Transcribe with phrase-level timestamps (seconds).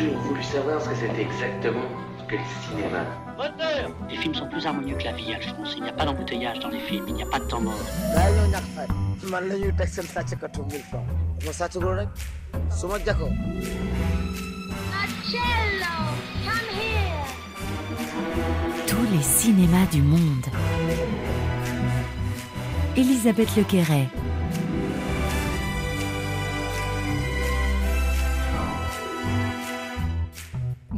[0.00, 1.88] toujours voulu savoir ce que c'était exactement
[2.28, 3.04] que le cinéma.
[4.08, 5.74] Les films sont plus harmonieux que la vie, Alphonse.
[5.76, 7.74] Il n'y a pas d'embouteillage dans les films, il n'y a pas de temps mort.
[18.86, 20.46] Tous les cinémas du monde.
[22.96, 24.08] Elisabeth Lequeret.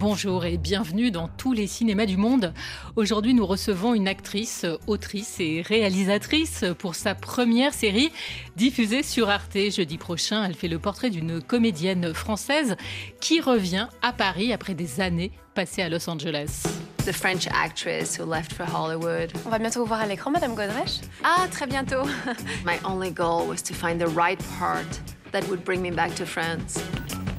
[0.03, 2.53] Bonjour et bienvenue dans tous les cinémas du monde.
[2.97, 8.11] Aujourd'hui, nous recevons une actrice, autrice et réalisatrice pour sa première série
[8.57, 10.43] diffusée sur Arte jeudi prochain.
[10.45, 12.75] Elle fait le portrait d'une comédienne française
[13.21, 16.65] qui revient à Paris après des années passées à Los Angeles.
[17.07, 19.31] The French actress who left for Hollywood.
[19.47, 21.01] On va bientôt vous voir à l'écran, Madame Godrèche.
[21.23, 22.03] Ah, très bientôt.
[22.67, 25.01] My only goal was to find the right part
[25.31, 26.81] that would bring me back to France.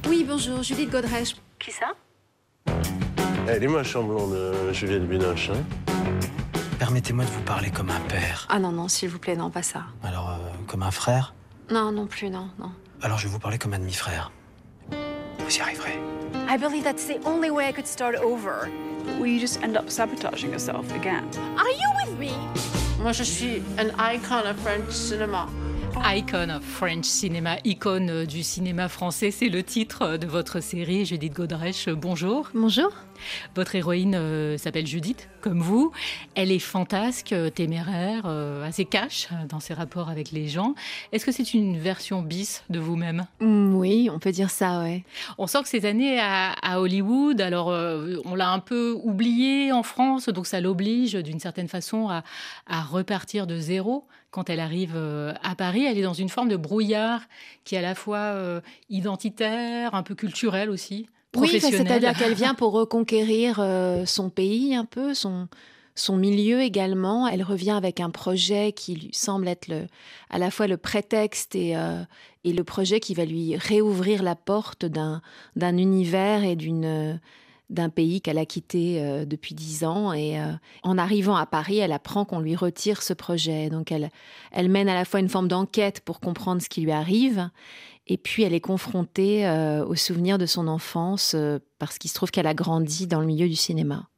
[0.08, 1.36] Oui, bonjour, Judith Godrèche.
[1.58, 1.92] Qui ça?
[3.46, 5.50] Elle est moche en blonde, euh, Juliette Binoche.
[5.50, 5.62] Hein
[6.78, 8.46] Permettez-moi de vous parler comme un père.
[8.50, 9.84] Ah non, non, s'il vous plaît, non, pas ça.
[10.02, 11.34] Alors, euh, comme un frère?
[11.70, 12.72] Non, non plus, non, non.
[13.02, 14.32] Alors, je vais vous parler comme un demi-frère.
[14.90, 15.98] Vous y arriverez.
[16.48, 18.68] I believe that's the only way I could start over.
[19.20, 21.24] Will you just end up sabotaging yourself again?
[21.58, 22.32] Are you with me?
[23.00, 25.48] Moi, je suis an icon of French cinema.
[26.02, 31.04] Icon of French Cinema, icône du cinéma français, c'est le titre de votre série.
[31.04, 32.48] Judith Godrèche, bonjour.
[32.54, 32.90] Bonjour.
[33.54, 35.92] Votre héroïne euh, s'appelle Judith, comme vous.
[36.34, 40.74] Elle est fantasque, euh, téméraire, euh, assez cash dans ses rapports avec les gens.
[41.12, 43.26] Est-ce que c'est une version bis de vous-même?
[43.40, 45.04] Mm, oui, on peut dire ça, ouais.
[45.38, 49.72] On sent que ces années à, à Hollywood, alors euh, on l'a un peu oublié
[49.72, 52.24] en France, donc ça l'oblige d'une certaine façon à,
[52.66, 54.06] à repartir de zéro.
[54.30, 54.96] Quand elle arrive
[55.44, 57.20] à Paris, elle est dans une forme de brouillard
[57.64, 61.06] qui est à la fois euh, identitaire, un peu culturel aussi.
[61.36, 65.48] Oui, c'est-à-dire qu'elle vient pour reconquérir euh, son pays un peu, son,
[65.94, 67.26] son milieu également.
[67.28, 69.86] Elle revient avec un projet qui lui semble être le,
[70.30, 72.02] à la fois le prétexte et, euh,
[72.44, 75.22] et le projet qui va lui réouvrir la porte d'un
[75.56, 77.14] d'un univers et d'une euh,
[77.70, 80.12] d'un pays qu'elle a quitté euh, depuis dix ans.
[80.12, 80.52] Et euh,
[80.82, 83.70] en arrivant à Paris, elle apprend qu'on lui retire ce projet.
[83.70, 84.10] Donc elle,
[84.52, 87.48] elle mène à la fois une forme d'enquête pour comprendre ce qui lui arrive.
[88.06, 92.14] Et puis elle est confrontée euh, aux souvenirs de son enfance euh, parce qu'il se
[92.14, 94.08] trouve qu'elle a grandi dans le milieu du cinéma.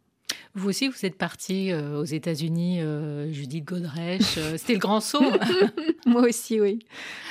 [0.58, 4.38] Vous aussi, vous êtes partie euh, aux États-Unis, euh, Judith Godrèche.
[4.38, 5.22] euh, C'était le grand saut.
[6.06, 6.78] Moi aussi, oui.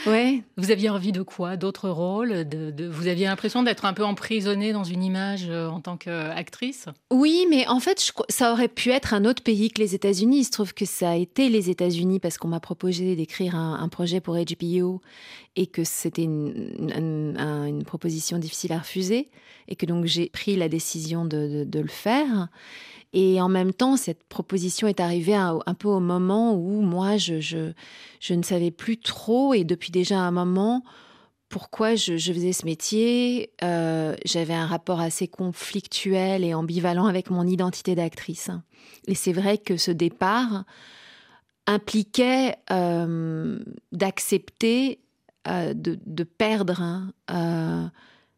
[0.06, 0.44] Ouais.
[0.58, 1.58] Vous aviez envie de quoi?
[1.58, 2.48] D'autres rôles?
[2.48, 6.86] De, de- Vous aviez l'impression d'être un peu emprisonnée dans une image en tant qu'actrice?
[7.12, 10.42] Oui, mais en fait, je ça aurait pu être un autre pays que les États-Unis.
[10.42, 13.80] Il se trouve que ça a été les États-Unis parce qu'on m'a proposé d'écrire un,
[13.80, 15.02] un projet pour HBO
[15.56, 19.30] et que c'était une, une- un- une proposition difficile à refuser
[19.68, 22.50] et que donc j'ai pris la décision de, de- de le faire.
[23.16, 27.72] Et en même temps, cette proposition est arrivée un, peu au moment où moi, je,
[28.30, 30.84] ne savais plus trop et depuis déjà un moment
[31.48, 33.52] pourquoi je, faisais ce métier.
[33.64, 38.50] Euh, J'avais un rapport assez conflictuel et ambivalent avec mon identité d'actrice.
[39.08, 40.66] Et c'est vrai que ce départ
[41.68, 43.60] impliquait euh,
[43.94, 45.00] d'accepter
[45.48, 47.92] euh, de, perdre hein,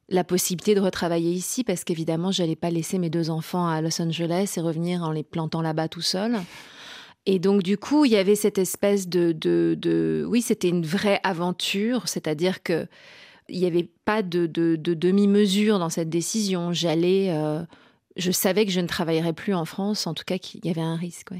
[0.10, 4.02] la possibilité de retravailler ici parce qu'évidemment, j'allais pas laisser mes deux enfants à Los
[4.02, 6.38] Angeles et revenir en les plantant là-bas tout seul.
[7.26, 10.86] Et donc, du coup, il y avait cette espèce de, de, de- oui, c'était une
[10.86, 12.88] vraie aventure, c'est-à-dire que
[13.50, 16.72] il n'y avait pas de, de- de demi-mesure dans cette décision.
[16.74, 17.62] J'allais, euh,
[18.16, 20.82] je savais que je ne travaillerais plus en France, en tout cas qu'il y avait
[20.82, 21.32] un risque.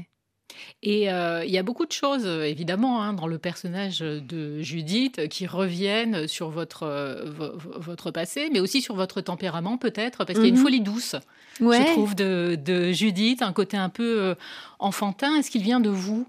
[0.82, 5.28] Et euh, il y a beaucoup de choses, évidemment, hein, dans le personnage de Judith
[5.28, 10.24] qui reviennent sur votre, euh, vo- vo- votre passé, mais aussi sur votre tempérament, peut-être,
[10.24, 10.62] parce qu'il y a une Mhm.
[10.62, 11.16] folie douce,
[11.60, 11.78] Ouais.
[11.86, 14.34] je trouve, de, de Judith, un côté un peu euh,
[14.78, 15.36] enfantin.
[15.36, 16.26] Est-ce qu'il vient de vous?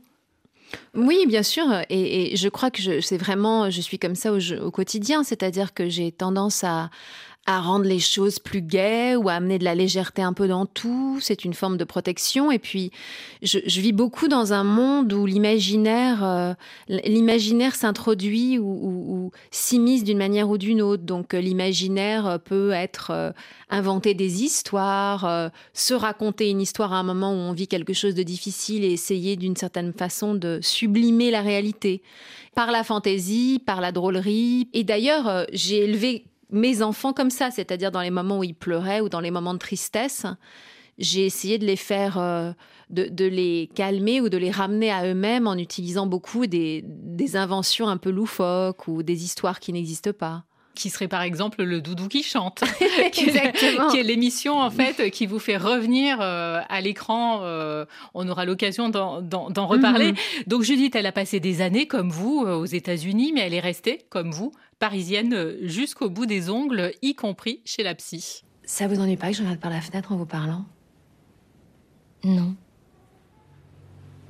[0.95, 1.65] Oui, bien sûr.
[1.89, 5.73] Et, et je crois que c'est vraiment, je suis comme ça au, au quotidien, c'est-à-dire
[5.73, 6.89] que j'ai tendance à,
[7.49, 10.67] à rendre les choses plus gaies ou à amener de la légèreté un peu dans
[10.67, 11.17] tout.
[11.19, 12.51] C'est une forme de protection.
[12.51, 12.91] Et puis,
[13.41, 16.53] je, vis beaucoup dans un monde où l'imaginaire, euh,
[16.87, 21.01] l'imaginaire s'introduit ou, ou- s'immisce d'une manière ou d'une autre.
[21.01, 23.33] Donc, euh, l'imaginaire euh, peut être
[23.71, 28.13] inventer des histoires, se raconter une histoire à un moment où on vit quelque chose
[28.13, 32.03] de difficile et essayer d'une certaine façon de sublimer la réalité
[32.53, 34.69] par la fantaisie, par la drôlerie.
[34.73, 39.01] Et d'ailleurs, j'ai élevé mes enfants comme ça, c'est-à-dire dans les moments où ils pleuraient
[39.01, 40.25] ou dans les moments de tristesse.
[40.97, 42.51] J'ai essayé de les faire, euh,
[42.89, 47.37] de, de les calmer ou de les ramener à eux-mêmes en utilisant beaucoup des, des
[47.37, 50.43] inventions un peu loufoques ou des histoires qui n'existent pas.
[50.75, 52.63] qui serait par exemple le doudou qui chante,
[53.17, 53.87] Exactement.
[53.89, 57.41] qui est l'émission en fait qui vous fait revenir euh, à l'écran.
[57.43, 59.21] euh, on aura l'occasion d'en-
[59.67, 60.11] reparler.
[60.11, 60.17] Mhm.
[60.47, 63.99] Donc Judith, elle a passé des années comme vous aux États-Unis, mais elle est restée
[64.09, 68.43] comme vous parisienne euh, jusqu'au bout des ongles, y compris chez la psy.
[68.63, 70.65] Ça vous ennuie pas que je regarde par la fenêtre en vous parlant?
[72.23, 72.55] Non.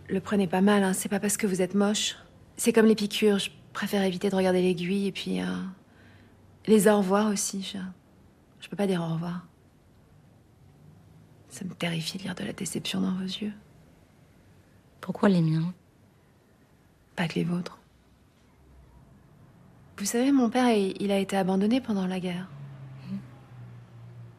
[0.08, 0.94] Le prenez pas mal, hein.
[0.94, 2.16] c'est pas parce que vous êtes moche.
[2.58, 5.42] C'est comme les piqûres, je préfère éviter de regarder l'aiguille et puis.
[5.42, 5.46] euh,
[6.68, 7.80] les au revoir aussi, je...
[8.60, 9.48] je peux pas dire au revoir.
[11.50, 13.54] Ça me terrifie de lire de la déception dans vos yeux.
[15.02, 15.74] Pourquoi les miens?
[17.16, 17.79] Pas que les vôtres.
[20.00, 22.48] Vous savez, mon père, il a été abandonné pendant la guerre.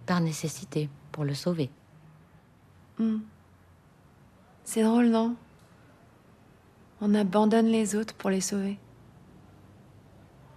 [0.07, 1.71] Par nécessité, pour le sauver.
[2.97, 3.19] Hmm.
[4.65, 5.37] C'est drôle, non?
[7.03, 8.79] On abandonne les autres pour les sauver.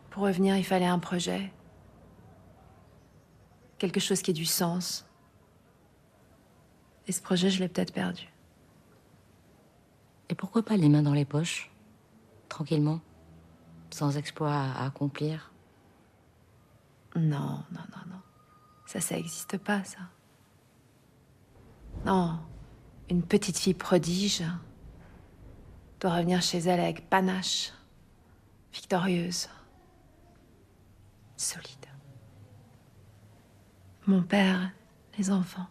[0.09, 1.51] Pour revenir, il fallait un projet.
[3.79, 5.05] Quelque chose qui ait du sens.
[7.07, 8.31] Et ce projet, je l'ai peut-être perdu.
[10.29, 11.69] Et pourquoi pas les mains dans les poches?
[12.47, 13.01] Tranquillement
[13.93, 15.51] Sans exploit à accomplir
[17.15, 18.21] Non, non, non, non.
[18.87, 19.99] Ça, ça n'existe pas, ça.
[22.03, 22.39] Non.
[23.11, 24.43] Une petite fille prodige
[25.99, 27.71] doit revenir chez elle avec panache,
[28.73, 29.47] victorieuse,
[31.37, 31.85] solide.
[34.07, 34.71] Mon père,
[35.19, 35.67] les enfants,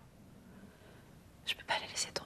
[1.44, 2.21] je peux pas les laisser tomber.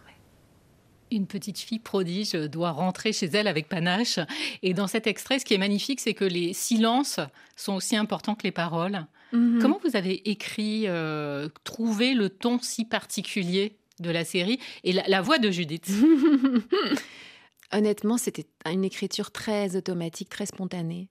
[1.10, 4.18] Une petite fille prodige doit rentrer chez elle avec panache.
[4.62, 7.20] Et dans cet extrait, ce qui est magnifique, c'est que les silences
[7.54, 9.06] sont aussi importants que les paroles.
[9.32, 9.58] Mhm.
[9.60, 15.06] Comment vous avez écrit, euh, trouvé le ton si particulier de la série et la,
[15.06, 15.88] la voix de Judith?
[17.72, 21.08] Honnêtement, c'était une écriture très automatique, très spontanée.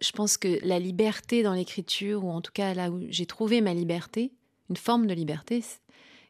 [0.00, 3.60] Je pense que la liberté dans l'écriture, ou en tout cas là où j'ai trouvé
[3.60, 4.32] ma liberté,
[4.70, 5.64] une forme de liberté,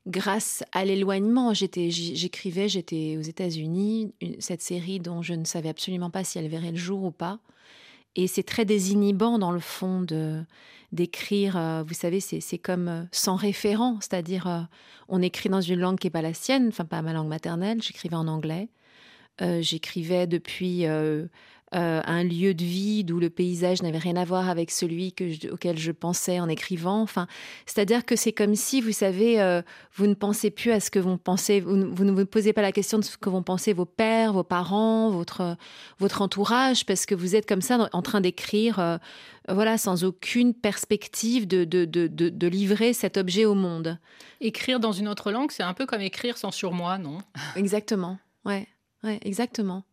[0.08, 1.54] grâce à l'éloignement.
[1.54, 6.72] J'écrivais, j'étais aux États-Unis, cette série dont je ne savais absolument pas si elle verrait
[6.72, 7.38] le jour ou pas.
[8.16, 10.42] Et c'est très désinhibant dans le fond de
[10.90, 11.56] d'écrire.
[11.56, 14.60] euh, vous savez, c'est comme euh, sans référent, c'est-à-dire euh,
[15.08, 17.82] on écrit dans une langue qui n'est pas la sienne, enfin pas ma langue maternelle.
[17.82, 18.68] J'écrivais en anglais.
[19.60, 20.84] J'écrivais depuis
[21.74, 25.30] euh, un lieu de vie d'où le paysage n'avait rien à voir avec celui que
[25.30, 27.02] je- auquel je pensais en écrivant.
[27.02, 27.26] Enfin,
[27.66, 29.60] c'est-à-dire que c'est comme si, vous savez, euh,
[29.94, 32.52] vous ne pensez plus à ce que vous pensez, vous ne, vous ne vous posez
[32.52, 35.56] pas la question de ce que vont penser vos pères, vos parents, votre
[35.98, 38.96] votre entourage, parce que vous êtes comme ça en train d'écrire, euh,
[39.48, 43.98] voilà, sans aucune perspective de, de, de, de, de livrer cet objet au monde.
[44.40, 47.18] Écrire dans une autre langue, c'est un peu comme écrire sans surmoi, non?
[47.56, 48.18] Exactement.
[48.44, 48.66] Ouais,
[49.04, 49.84] ouais, exactement.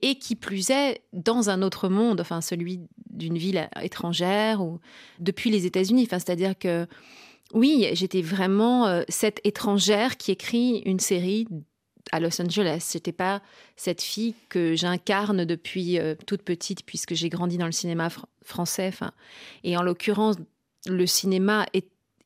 [0.00, 2.80] Et qui plus est, dans un autre monde, enfin celui
[3.10, 4.78] d'une ville étrangère ou
[5.18, 6.04] depuis les États-Unis.
[6.06, 6.86] Enfin, c'est-à-dire que
[7.52, 11.48] oui, j'étais vraiment euh, cette étrangère qui écrit une série
[12.12, 12.90] à Los Angeles.
[12.92, 13.42] J'étais pas
[13.74, 18.24] cette fille que j'incarne depuis euh, toute petite, puisque j'ai grandi dans le cinéma fr-
[18.44, 18.86] français.
[18.86, 19.10] Enfin,
[19.64, 20.36] et en l'occurrence,
[20.86, 21.66] le cinéma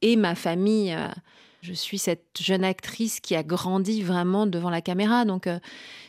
[0.02, 0.92] et ma famille.
[0.92, 1.08] euh,
[1.62, 5.24] je suis cette jeune actrice qui a grandi vraiment devant la caméra.
[5.24, 5.58] Donc, euh,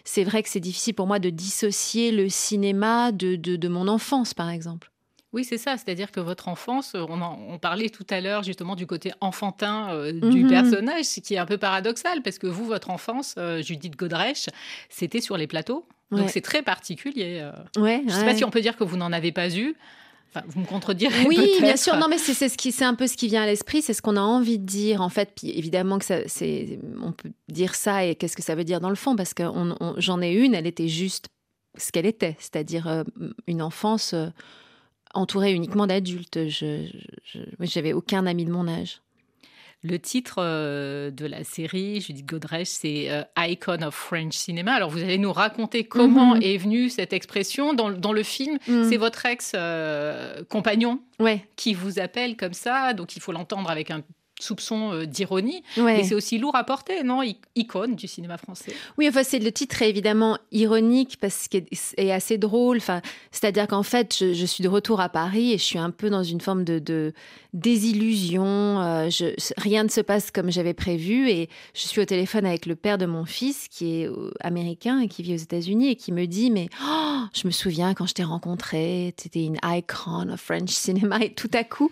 [0.04, 3.88] c'est vrai que c'est difficile pour moi de dissocier le cinéma de, de, de mon
[3.88, 4.90] enfance, par exemple.
[5.32, 5.78] Oui, c'est ça.
[5.78, 9.90] C'est-à-dire que votre enfance, on, en- on parlait tout à l'heure justement du côté enfantin
[9.92, 10.50] euh, du Mhm.
[10.50, 14.48] personnage, ce qui est un peu paradoxal, parce que vous, votre enfance, euh, Judith Godrèche,
[14.90, 15.88] c'était sur les plateaux.
[16.12, 16.28] Donc Ouais.
[16.28, 17.40] c'est très particulier.
[17.42, 17.52] euh.
[17.82, 18.26] Ouais, Je ne sais ouais.
[18.26, 19.76] pas si on peut dire que vous n'en avez pas eu.
[20.36, 21.96] Enfin, vous me contredirez Oui, bien sûr.
[21.98, 23.82] Non, mais c'est ce qui, c'est un peu ce qui vient à l'esprit.
[23.82, 25.32] C'est ce qu'on a envie de dire, en fait.
[25.36, 28.80] Puis évidemment que ça, c'est, on peut dire ça et qu'est-ce que ça veut dire
[28.82, 29.44] dans le fond Parce que
[29.98, 30.56] j'en ai une.
[30.56, 31.28] Elle était juste
[31.78, 33.04] ce qu'elle était, c'est-à-dire euh,
[33.48, 34.28] une enfance euh,
[35.14, 36.48] entourée uniquement d'adultes.
[36.50, 36.88] Je-
[37.60, 39.02] j'avais aucun ami de mon âge.
[39.86, 44.74] Le titre euh, de la série, Judith Godrèche, c'est euh, Icon of French Cinema.
[44.74, 46.42] Alors, vous allez nous raconter comment Mhm.
[46.42, 48.58] est venue cette expression dans, dans le film.
[48.68, 48.90] Mhm.
[48.90, 51.46] C'est votre ex-compagnon Ouais.
[51.56, 54.02] qui vous appelle comme ça, donc il faut l'entendre avec un
[54.44, 55.64] soupçon euh, d'ironie.
[55.78, 55.98] Ouais.
[55.98, 57.22] Mais c'est aussi lourd à porter, non?
[57.56, 58.74] Icône du cinéma français.
[58.98, 61.66] Oui, enfin, c'est le titre est évidemment ironique parce qu'il
[61.98, 62.78] est- assez drôle.
[62.78, 65.90] Enfin, c'est-à-dire qu'en fait, je, je suis de retour à Paris et je suis un
[65.92, 67.14] peu dans une forme de, de
[67.54, 68.46] désillusion.
[68.82, 72.66] Euh, je- rien ne se passe comme j'avais prévu et je suis au téléphone avec
[72.66, 75.96] le père de mon fils qui est euh, américain et qui vit aux États-Unis et
[75.96, 79.58] qui me dit mais oh, je me souviens quand je t'ai rencontré, tu étais une
[79.64, 81.90] icon of French cinema et tout à coup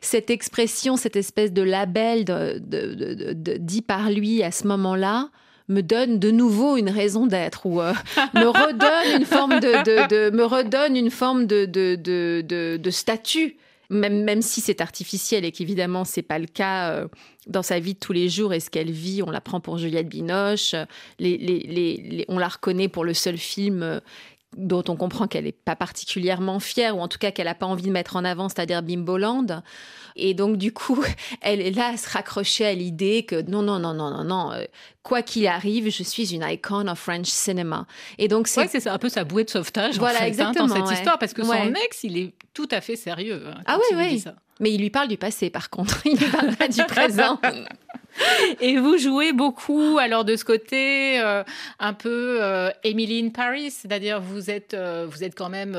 [0.00, 1.62] cette expression, cette espèce de
[1.94, 5.28] label de- de- de- de- de- dit par lui à ce moment-là
[5.68, 7.92] me donne de nouveau une raison d'être ou euh,
[8.34, 13.56] me redonne une forme de, me redonne une forme de, statut.
[13.90, 17.06] Même, même si c'est artificiel et qu'évidemment c'est pas le cas euh,
[17.46, 19.76] dans sa vie de tous les jours et ce qu'elle vit, on la prend pour
[19.76, 20.74] Juliette Binoche,
[21.18, 24.00] les, les, les, on la reconnaît pour le seul film euh,
[24.56, 27.66] dont on comprend qu'elle n'est pas particulièrement fière, ou en tout cas qu'elle n'a pas
[27.66, 29.62] envie de mettre en avant, c'est-à-dire Bimboland.
[30.16, 31.02] Et donc, du coup,
[31.40, 34.52] elle est là à se raccrocher à l'idée que non, non, non, non, non, non,
[34.52, 34.64] euh,
[35.02, 37.86] quoi qu'il arrive, je suis une icon of French cinema.
[38.18, 40.78] Et donc, c'est c'est un peu sa bouée de sauvetage voilà, en fait, exactement, hein,
[40.78, 43.44] dans cette histoire, parce que son ex, il est tout à fait sérieux.
[43.48, 44.24] Hein, ah oui, oui.
[44.60, 46.00] Mais il lui parle du passé, par contre.
[46.06, 47.40] Il ne parle pas du présent.
[48.60, 51.42] Et vous jouez beaucoup, alors de ce côté, euh,
[51.78, 55.72] un peu euh, Emily in Paris, c'est-à-dire vous êtes, euh, vous êtes quand même,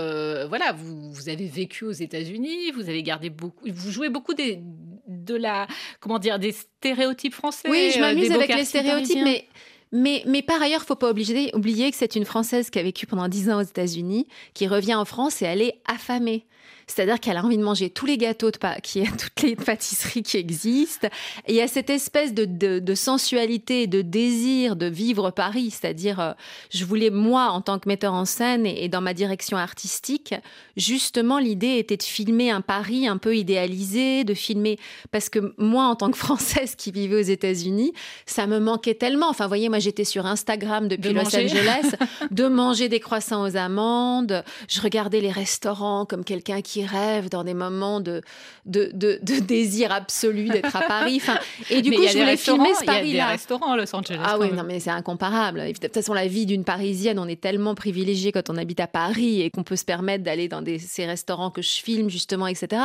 [0.48, 4.60] voilà, vous, vous, avez vécu aux États-Unis, vous avez gardé beaucoup, vous jouez beaucoup des,
[5.08, 5.68] de la,
[6.00, 7.70] comment dire, des stéréotypes français.
[7.70, 9.48] Oui, je m'amuse avec les stéréotypes, mais.
[9.92, 12.84] Mais, mais, par ailleurs, il faut pas oublier, oublier que c'est une Française qui a
[12.84, 16.46] vécu pendant dix ans aux États-Unis, qui revient en France et elle est affamée.
[16.88, 20.38] C'est-à-dire qu'elle a envie de manger tous les gâteaux, de qui, toutes les pâtisseries qui
[20.38, 21.08] existent.
[21.48, 25.72] Et il y a cette espèce de, de, sensualité, de désir de vivre Paris.
[25.72, 26.32] C'est-à-dire, euh,
[26.70, 30.34] je voulais, moi, en tant que metteur en scène et, dans ma direction artistique,
[30.78, 34.78] justement, l'idée était de filmer un Paris un peu idéalisé, de filmer.
[35.12, 37.94] Parce que moi, en tant que Française qui vivait aux États-Unis,
[38.26, 39.30] ça me manquait tellement.
[39.30, 41.96] Enfin, vous voyez, moi, j'étais sur Instagram depuis Los Angeles,
[42.32, 44.44] de manger des croissants aux amandes.
[44.68, 48.22] Je regardais les restaurants comme quelqu'un qui rêve dans des moments de,
[48.66, 51.20] de, de, désir absolu d'être à Paris.
[51.22, 51.38] Enfin,
[51.70, 53.04] et du coup, je voulais filmer ce Paris-là.
[53.04, 54.20] Il y a des restaurants à Los Angeles.
[54.24, 55.62] Ah oui, non, mais c'est incomparable.
[55.62, 58.88] De toute façon, la vie d'une Parisienne, on est tellement privilégié quand on habite à
[58.88, 62.48] Paris et qu'on peut se permettre d'aller dans des, ces restaurants que je filme, justement,
[62.48, 62.82] etc.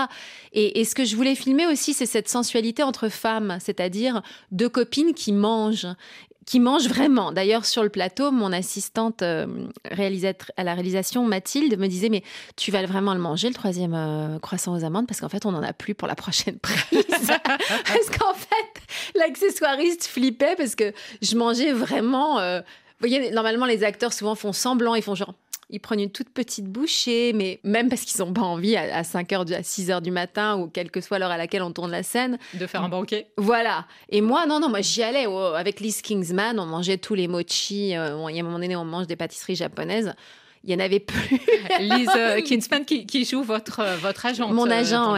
[0.53, 4.69] Et, et ce que je voulais filmer aussi, c'est cette sensualité entre femmes, c'est-à-dire deux
[4.69, 5.87] copines qui mangent
[6.47, 7.33] qui mange vraiment.
[7.33, 9.47] D'ailleurs, sur le plateau, mon assistante euh,
[9.85, 12.23] à la réalisation, Mathilde, me disait Mais
[12.57, 15.53] tu vas vraiment le manger, le troisième euh, croissant aux amandes, parce qu'en fait, on
[15.53, 17.05] n'en a plus pour la prochaine prise.
[17.29, 20.93] parce qu'en fait, l'accessoiriste flippait parce que
[21.23, 22.39] je mangeais vraiment.
[22.39, 25.35] Euh, vous voyez, normalement, les acteurs souvent font semblant, ils font genre
[25.71, 29.33] ils prennent une toute petite bouchée, mais même parce qu'ils n'ont pas envie à, 5
[29.33, 31.91] heures, à 6 heures du matin ou quelle que soit l'heure à laquelle on tourne
[31.91, 32.39] la scène.
[32.55, 33.29] De faire un banquet.
[33.37, 33.87] Voilà.
[34.09, 35.27] Et moi, non, non, moi j'y allais.
[35.27, 37.97] Oh, avec Liz Kingsman, on mangeait tous les mochi.
[37.97, 40.15] Euh, il y a un moment donné, on mange des pâtisseries japonaises
[40.65, 41.41] il y en avait plus.
[41.81, 44.49] Lise euh, Kingsman qui, joue votre, euh, votre agent.
[44.53, 45.15] Mon agent,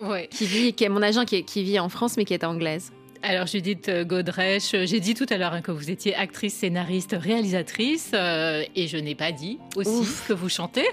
[0.00, 0.28] ouais.
[0.30, 2.92] Qui vit, qui est mon agent qui, qui, vit en France mais qui est anglaise.
[3.22, 8.12] Alors Judith Godrèche, j'ai dit tout à l'heure hein, que vous étiez actrice, scénariste, réalisatrice,
[8.14, 10.86] euh, et je n'ai pas dit aussi que vous chantez.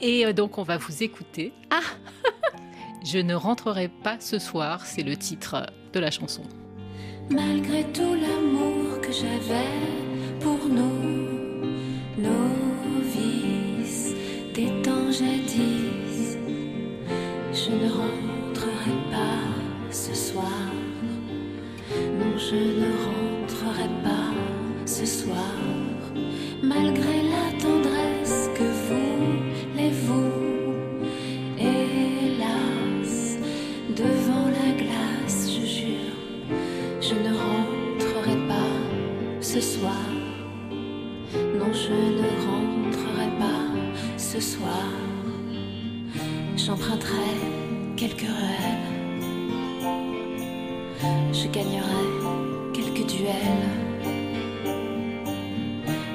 [0.00, 1.52] Et euh, donc on va vous écouter.
[1.70, 1.80] Ah
[3.04, 6.42] Je ne rentrerai pas ce soir, c'est le titre de la chanson.
[7.30, 11.66] Malgré tout l'amour que j'avais pour nous,
[12.18, 14.14] nos vices
[14.54, 16.36] des temps jadis,
[17.52, 20.85] je ne rentrerai pas ce soir
[22.38, 24.32] je ne rentrerai pas
[24.84, 25.54] ce soir,
[26.62, 29.22] malgré la tendresse que vous,
[29.76, 30.32] les vous,
[31.58, 33.38] hélas,
[33.96, 36.16] devant la glace, je jure,
[37.00, 38.74] je ne rentrerai pas
[39.40, 40.06] ce soir.
[41.58, 44.88] Non, je ne rentrerai pas ce soir.
[46.56, 47.34] J'emprunterai
[47.96, 48.95] quelques ruelles
[51.32, 52.06] je gagnerai
[52.72, 53.66] quelques duels.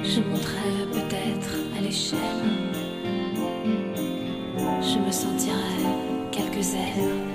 [0.02, 2.18] Je monterai peut-être à l'échelle.
[4.58, 5.84] Je me sentirai
[6.30, 7.32] quelques ailes.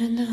[0.00, 0.24] Je ne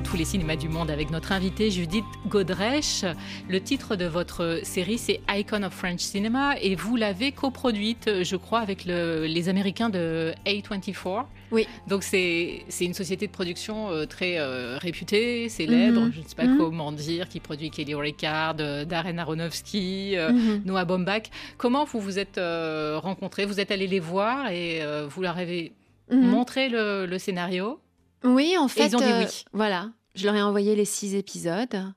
[0.00, 3.04] dans tous les cinémas du monde avec notre invitée Judith Godrèche.
[3.50, 8.36] Le titre de votre série, c'est Icon of French Cinema et vous l'avez coproduite, je
[8.36, 11.26] crois, avec le- les Américains de A24.
[11.50, 11.66] Oui.
[11.86, 16.12] Donc c'est une société de production euh, très euh, réputée, célèbre, Mhm.
[16.14, 16.56] je ne sais pas Mhm.
[16.56, 20.62] comment dire, qui produit Kelly Reichardt, euh, Darren Aronofsky, euh, Mhm.
[20.64, 21.24] Noah Baumbach.
[21.58, 23.44] Comment vous vous êtes rencontrés?
[23.44, 24.80] Vous êtes allés les voir et
[25.10, 25.72] vous leur avez
[26.10, 27.78] montré le, le scénario?
[28.24, 28.88] Oui, en fait.
[28.88, 29.44] ils ont dit euh, oui.
[29.52, 29.90] Voilà.
[30.14, 31.92] Je leur ai envoyé les six épisodes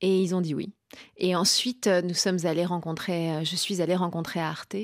[0.00, 0.72] et ils ont dit oui.
[1.16, 4.76] Et ensuite, euh, nous sommes allés rencontrer, euh, je suis allée rencontrer Arte,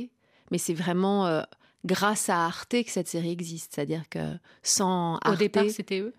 [0.51, 1.43] mais c'est vraiment
[1.85, 3.75] grâce à Arte que cette série existe.
[3.75, 5.35] C'est-à-dire que sans Arte.
[5.35, 6.15] Au départ, c'était eux?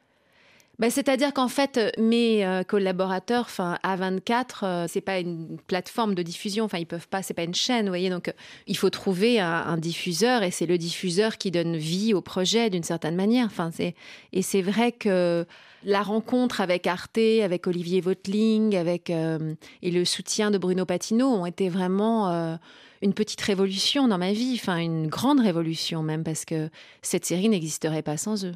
[0.80, 6.16] Ben, C'est-à-dire qu'en fait, euh, mes euh, collaborateurs, enfin A24, euh, c'est pas une plateforme
[6.16, 8.10] de diffusion, enfin ils peuvent pas, c'est pas une chaîne, vous voyez.
[8.10, 8.34] Donc euh,
[8.66, 12.72] il faut trouver un, un diffuseur et c'est le diffuseur qui donne vie au projet
[12.72, 13.46] d'une certaine manière.
[13.46, 13.94] Enfin c'est
[14.32, 15.46] et c'est vrai que
[15.84, 21.46] la rencontre avec Arte, avec Olivier Vautling, avec et le soutien de Bruno Patino ont
[21.46, 22.58] été vraiment
[23.02, 26.70] une petite révolution dans ma vie, enfin une grande révolution même parce que
[27.02, 28.56] cette série n'existerait pas sans eux.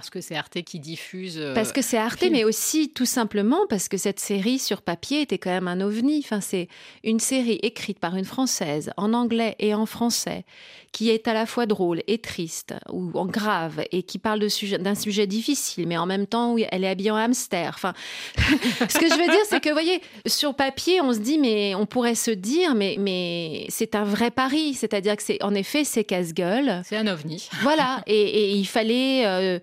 [0.00, 1.38] Parce que c'est Arte qui diffuse.
[1.38, 2.32] euh, Parce que c'est Arte, film.
[2.32, 6.20] mais aussi tout simplement parce que cette série sur papier était quand même un ovni.
[6.24, 6.68] Enfin, c'est
[7.04, 10.44] une série écrite par une Française en anglais et en français,
[10.92, 14.78] qui est à la fois drôle et triste ou en grave et qui parle sujet-
[14.78, 17.72] d'un sujet difficile, mais en même temps, oui, elle est habillée en hamster.
[17.74, 17.92] Enfin,
[18.36, 21.74] ce que je veux dire, c'est que, vous voyez, sur papier, on se dit, mais
[21.74, 24.74] on pourrait se dire, mais, mais c'est un vrai pari.
[24.74, 26.82] C'est-à-dire que c'est, en effet, c'est casse-gueule.
[26.84, 27.48] C'est un ovni.
[27.62, 29.58] Voilà, et, et il fallait euh,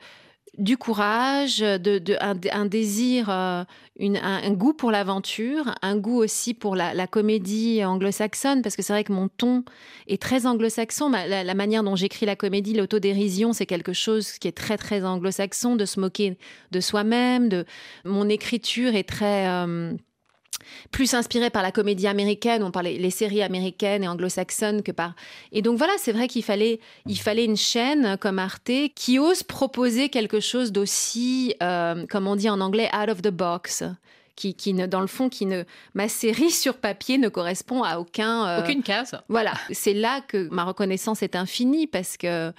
[0.58, 2.18] du courage, de,
[2.52, 3.63] un, désir, euh,
[4.00, 9.04] un, goût pour l'aventure, un goût aussi pour la, comédie anglo-saxonne, parce que c'est vrai
[9.04, 9.63] que mon ton
[10.08, 11.10] est très anglo-saxon.
[11.10, 15.76] La manière dont j'écris la comédie, l'autodérision, c'est quelque chose qui est très très anglo-saxon,
[15.76, 16.38] de se moquer
[16.72, 17.50] de soi-même.
[17.50, 17.66] De
[18.06, 19.94] mon écriture est très euh,
[20.91, 25.13] plus inspirée par la comédie américaine, on parlait les séries américaines et anglo-saxonnes que par.
[25.52, 29.43] Et donc voilà, c'est vrai qu'il fallait, il fallait une chaîne comme Arte qui ose
[29.43, 33.84] proposer quelque chose d'aussi, euh, comme on dit en anglais, out of the box.
[34.36, 37.99] Qui, qui ne, dans le fond, qui ne, ma série sur papier ne correspond à
[37.99, 38.47] aucun.
[38.47, 39.13] euh, Aucune case.
[39.30, 42.52] Voilà, c'est là que ma reconnaissance est infinie parce que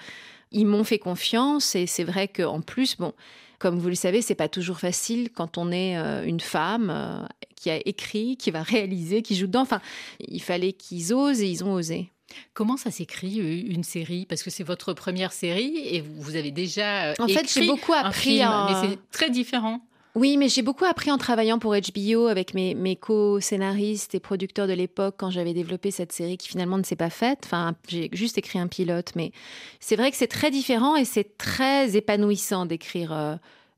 [0.52, 3.12] ils m'ont fait confiance et c'est vrai qu'en plus, bon,
[3.58, 7.70] comme vous le savez, c'est pas toujours facile quand on est euh, une femme qui
[7.70, 9.62] a écrit, qui va réaliser, qui joue dedans.
[9.62, 9.80] Enfin,
[10.28, 12.10] il fallait qu'ils osent et ils ont osé.
[12.52, 14.26] Comment ça s'écrit euh, une série?
[14.26, 17.66] Parce que c'est votre première série et vous avez déjà euh, En fait, j'ai écrit
[17.66, 19.80] beaucoup un appris film, en- mais c'est très différent.
[20.16, 22.94] Oui, mais j'ai beaucoup appris en travaillant pour HBO avec mes, mes
[23.38, 27.10] co-scénaristes et producteurs de l'époque quand j'avais développé cette série qui finalement ne s'est pas
[27.10, 27.40] faite.
[27.44, 29.32] Enfin, j'ai juste écrit un pilote, mais
[29.80, 33.34] c'est vrai que c'est très différent et c'est très épanouissant d'écrire euh,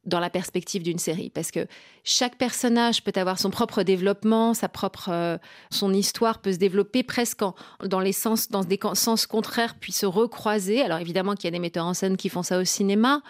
[0.07, 1.67] dans la perspective d'une série parce que
[2.05, 5.37] chaque personnage peut avoir son propre développement, sa propre, euh,
[5.71, 9.93] son histoire peut se développer presque en- dans les sens, dans des sens contraires, puis
[9.93, 10.83] se recroiser.
[10.83, 13.23] Alors évidemment qu'il y a des metteurs en scène qui font ça au cinéma,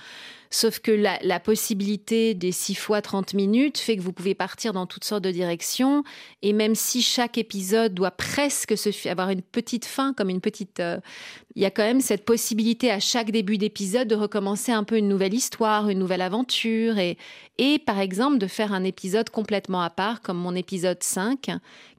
[0.51, 4.87] Sauf que la, possibilité des 6 fois 30 minutes fait que vous pouvez partir dans
[4.87, 6.03] toutes sortes de directions.
[6.43, 8.75] Et même si chaque épisode doit presque
[9.07, 10.81] avoir une petite fin, comme une petite.
[10.81, 10.99] euh,
[11.55, 14.99] il y a quand même cette possibilité à chaque début d'épisode de recommencer un peu
[14.99, 16.99] une nouvelle histoire, une nouvelle aventure.
[16.99, 17.17] Et,
[17.59, 21.51] et par exemple, de faire un épisode complètement à part, comme mon épisode 5,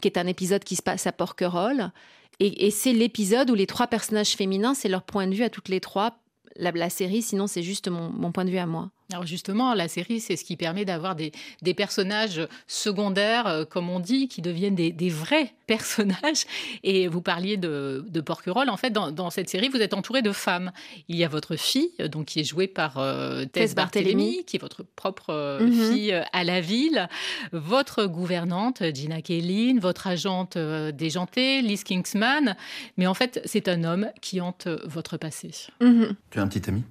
[0.02, 1.92] qui est un épisode qui se passe à Porquerolles.
[2.40, 5.50] Et, et c'est l'épisode où les trois personnages féminins, c'est leur point de vue à
[5.50, 6.20] toutes les trois
[6.58, 8.92] la, série, sinon c'est juste mon point de vue à moi.
[9.14, 13.90] Alors justement, la série, c'est ce qui permet d'avoir des, des personnages secondaires, euh, comme
[13.90, 16.44] on dit, qui deviennent des, des vrais personnages.
[16.84, 18.70] Et vous parliez de, de Porquerolles.
[18.70, 20.72] En fait, dans, dans cette série, vous êtes entouré de femmes.
[21.08, 23.76] Il y a votre fille, euh, donc qui est jouée par euh, Barthélemy.
[23.76, 25.72] Barthélemy, qui est votre propre euh, Mhm.
[25.94, 27.08] fille à la ville,
[27.54, 32.56] votre gouvernante, Gina Kaelin, votre agente euh, déjantée, Liz Kingsman.
[32.98, 35.52] Mais en fait, c'est un homme qui hante votre passé.
[35.80, 36.84] Tu as un petit ami?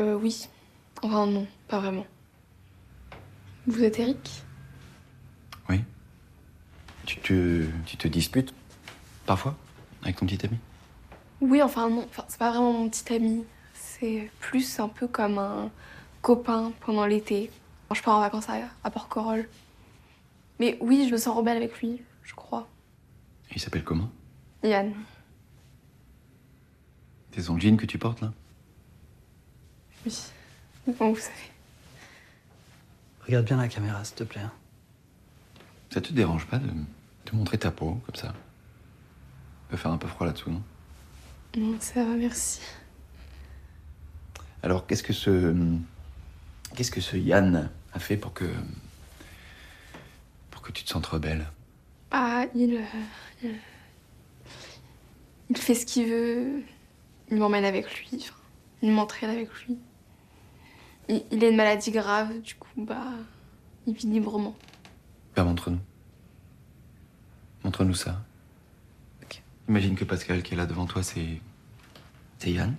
[0.00, 0.48] Euh, oui.
[1.02, 2.06] Enfin, non, pas vraiment.
[3.66, 4.42] Vous êtes Eric?
[5.68, 5.82] Oui.
[7.06, 8.54] Tu te, tu te disputes
[9.26, 9.56] parfois
[10.02, 10.58] avec ton petit ami?
[11.40, 12.06] Oui, enfin, non.
[12.08, 13.44] Enfin, c'est pas vraiment mon petit ami.
[13.74, 15.70] C'est plus un peu comme un
[16.22, 17.50] copain pendant l'été.
[17.88, 19.48] Quand je pars en vacances à, à Porquerolles.
[20.58, 22.68] Mais oui, je me sens rebelle avec lui, je crois.
[23.54, 24.10] Il s'appelle comment?
[24.62, 24.94] Yann.
[27.34, 28.32] C'est son jean que tu portes là?
[30.06, 30.18] Oui.
[30.98, 31.36] Bon, vous savez.
[33.26, 34.40] Regarde bien la caméra, s'il te plaît.
[34.40, 34.52] hein.
[35.90, 38.32] Ça te dérange pas de, de montrer ta peau comme ça?
[38.34, 40.62] Il peut faire un peu froid là-dessous, non?
[41.56, 42.60] Non, ça va, merci.
[44.62, 45.54] Alors, qu'est-ce que ce.
[46.74, 48.50] Qu'est-ce que ce Yann a fait pour que.
[50.50, 51.46] pour que tu te sentes rebelle?
[52.10, 52.82] Ah, il, euh,
[53.44, 53.54] il.
[55.50, 56.62] il fait ce qu'il veut.
[57.30, 58.08] Il m'emmène avec lui.
[58.14, 58.34] Enfin,
[58.82, 59.78] il m'entraîne avec lui.
[61.08, 63.04] Il, il a une maladie grave, du coup, bah.
[63.86, 64.54] Il vit librement.
[65.34, 65.80] Bah, montre-nous.
[67.64, 68.22] Montre-nous ça.
[69.68, 71.40] Imagine que Pascal, qui est là devant toi, c'est.
[72.38, 72.74] c'est Yann.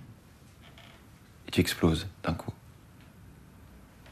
[1.48, 2.52] Et tu exploses d'un coup.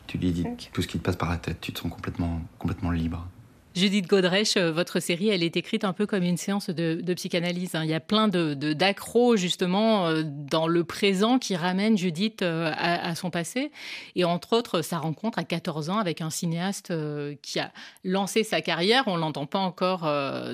[0.06, 2.42] Tu lui dis tout ce qui te passe par la tête, tu te sens complètement,
[2.58, 3.26] complètement libre.
[3.74, 7.74] Judith Godrèche, euh, votre série, elle est écrite un peu comme une séance de, psychanalyse.
[7.74, 7.84] hein.
[7.84, 12.70] Il y a plein de d'accros justement euh, dans le présent qui ramènent Judith euh,
[12.74, 13.72] à, à son passé.
[14.14, 16.92] Et entre autres, sa rencontre à 14 ans avec un cinéaste
[17.42, 17.72] qui a
[18.04, 19.04] lancé sa carrière.
[19.06, 20.02] On l'entend pas encore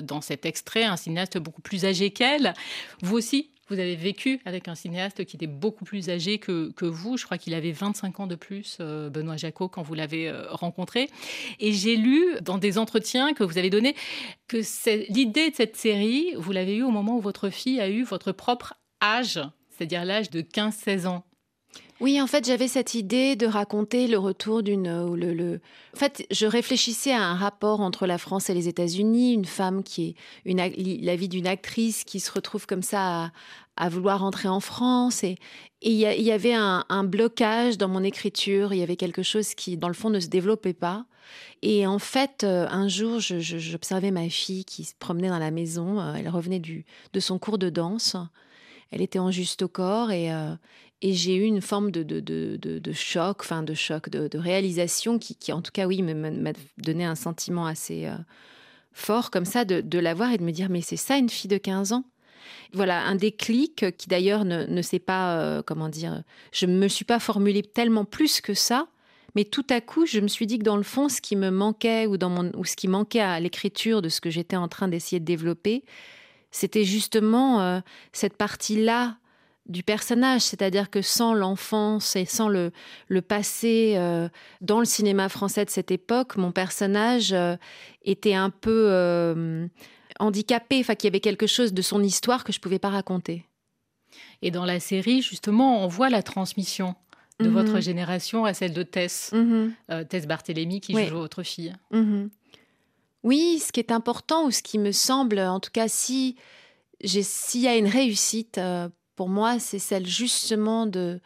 [0.01, 2.53] dans cet extrait, un cinéaste beaucoup plus âgé qu'elle.
[3.01, 6.85] Vous aussi, vous avez vécu avec un cinéaste qui était beaucoup plus âgé que, que
[6.85, 7.17] vous.
[7.17, 10.45] Je crois qu'il avait 25 ans de plus, euh, Benoît Jacot, quand vous l'avez euh,
[10.49, 11.09] rencontré.
[11.59, 13.95] Et j'ai lu dans des entretiens que vous avez donnés
[14.47, 14.57] que
[15.11, 18.31] l'idée de cette série, vous l'avez eue au moment où votre fille a eu votre
[18.31, 21.23] propre âge, c'est-à-dire l'âge de 15-16 ans.
[22.01, 24.87] Oui, en fait, j'avais cette idée de raconter le retour d'une.
[24.87, 25.59] ou Le, le-
[25.93, 29.83] En fait, je réfléchissais à un rapport entre la France et les États-Unis, une femme
[29.83, 33.31] qui est la vie d'une actrice qui se retrouve comme ça
[33.75, 35.25] à, vouloir rentrer en France.
[35.25, 35.37] Et
[35.81, 39.89] il y, avait un, blocage dans mon écriture, il y avait quelque chose qui, dans
[39.89, 41.05] le fond, ne se développait pas.
[41.61, 45.99] Et en fait, euh, un jour, j'observais ma fille qui se promenait dans la maison.
[45.99, 48.15] euh, Elle revenait du, de son cours de danse.
[48.91, 50.55] Elle était en juste au corps et, euh,
[51.01, 55.17] et j'ai eu une forme de, de, de, de- choc, enfin de choc, de, réalisation
[55.17, 58.15] qui, en tout cas, oui, m'a donné un sentiment assez euh,
[58.91, 61.29] fort comme ça de, de la voir et de me dire, mais c'est ça une
[61.29, 62.03] fille de 15 ans?
[62.73, 66.87] Voilà, un déclic qui d'ailleurs ne, ne s'est pas, euh, comment dire, je ne me
[66.87, 68.87] suis pas formulé tellement plus que ça,
[69.35, 71.49] mais tout à coup, je me suis dit que dans le fond, ce qui me
[71.49, 74.67] manquait ou, dans mon, ou ce qui manquait à l'écriture de ce que j'étais en
[74.67, 75.83] train d'essayer de développer,
[76.51, 77.79] c'était justement euh,
[78.11, 79.17] cette partie-là
[79.69, 82.71] du personnage, c'est-à-dire que sans l'enfance et sans le,
[83.07, 84.27] le passé euh,
[84.61, 87.55] dans le cinéma français de cette époque, mon personnage euh,
[88.03, 89.67] était un peu euh,
[90.19, 93.45] handicapé, enfin qu'il y avait quelque chose de son histoire que je pouvais pas raconter.
[94.41, 96.95] Et dans la série, justement, on voit la transmission
[97.39, 97.53] de Mhm.
[97.53, 99.73] votre génération à celle de Tess, Mhm.
[99.91, 101.05] euh, Tess Barthélémy, qui Oui.
[101.07, 101.73] joue votre fille.
[101.91, 102.29] Mhm.
[103.23, 106.37] Oui, ce qui est important ou ce qui me semble, en tout cas, si
[107.01, 108.57] j'ai- s'il y a une réussite
[109.19, 111.19] pour moi, c'est celle justement de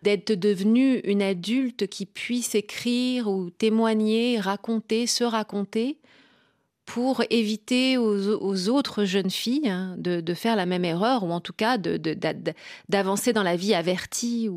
[0.00, 5.98] d'être devenue une adulte qui puisse écrire ou témoigner, raconter, se raconter
[6.86, 11.52] pour éviter aux, autres jeunes filles hein, de, faire la même erreur ou en tout
[11.52, 11.76] cas
[12.88, 14.48] d'avancer dans la vie avertie.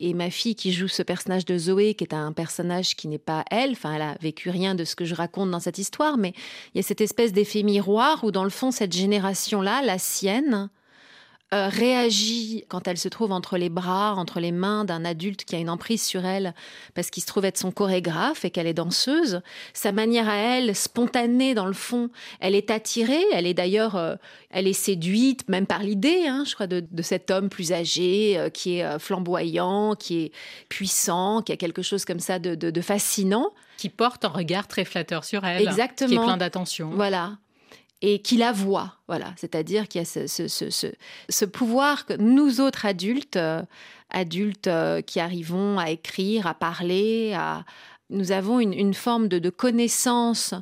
[0.00, 3.18] Et ma fille qui joue ce personnage de Zoé, qui est un personnage qui n'est
[3.18, 6.18] pas elle, enfin elle a vécu rien de ce que je raconte dans cette histoire,
[6.18, 6.32] mais
[6.74, 10.68] il y a cette espèce d'effet miroir où dans le fond cette génération-là, la sienne,
[11.52, 15.54] euh, réagit quand elle se trouve entre les bras, entre les mains d'un adulte qui
[15.54, 16.54] a une emprise sur elle
[16.94, 19.42] parce qu'il se trouve être son chorégraphe et qu'elle est danseuse.
[19.74, 22.08] Sa manière à elle, spontanée dans le fond,
[22.40, 24.14] elle est attirée, elle est d'ailleurs, euh,
[24.50, 28.38] elle est séduite même par l'idée, hein, je crois, de, de cet homme plus âgé
[28.38, 30.32] euh, qui est flamboyant, qui est
[30.68, 33.50] puissant, qui a quelque chose comme ça de, de- de fascinant.
[33.76, 35.62] Qui porte un regard très flatteur sur elle.
[35.66, 36.08] Exactement.
[36.08, 36.90] Qui est plein d'attention.
[36.94, 37.32] Voilà.
[38.04, 39.32] Et qui la voit, voilà.
[39.36, 40.92] C'est-à-dire qu'il y a ce, ce- ce-
[41.28, 43.62] ce- pouvoir que nous autres adultes, euh,
[44.10, 47.64] adultes euh, qui arrivons à écrire, à parler, à...
[48.10, 50.52] nous avons une, une forme de, de connaissance,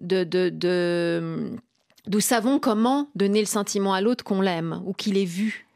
[0.00, 1.50] de, de, de-
[2.06, 5.66] nous savons comment donner le sentiment à l'autre qu'on l'aime ou qu'il est vu.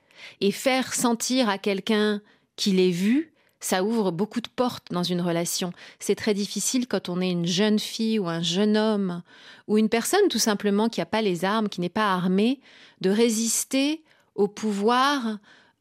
[0.40, 2.22] Et faire sentir à quelqu'un
[2.56, 3.31] qu'il est vu,
[3.62, 5.72] ça ouvre beaucoup de portes dans une relation.
[6.00, 9.22] C'est très difficile quand on est une jeune fille ou un jeune homme
[9.68, 12.60] ou une personne tout simplement qui n'a pas les armes, qui n'est pas armée,
[13.00, 14.02] de résister
[14.34, 15.38] au pouvoir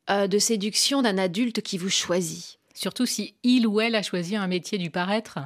[0.09, 2.59] euh, de séduction d'un adulte qui vous choisit.
[2.73, 5.39] Surtout si il ou elle a choisi un métier du paraître.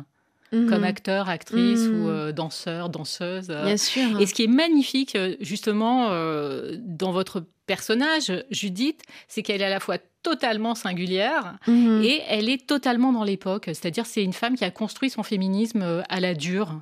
[0.51, 0.69] Mhm.
[0.69, 2.01] Comme acteur, actrice Mhm.
[2.05, 3.47] ou euh, danseur, danseuse.
[3.49, 3.65] euh.
[3.65, 4.19] Bien sûr.
[4.21, 9.65] Et ce qui est magnifique, euh, justement, euh, dans votre personnage, Judith, c'est qu'elle est
[9.65, 12.01] à la fois totalement singulière Mhm.
[12.03, 13.65] et elle est totalement dans l'époque.
[13.67, 16.81] C'est-à-dire, c'est une femme qui a construit son féminisme à la dure.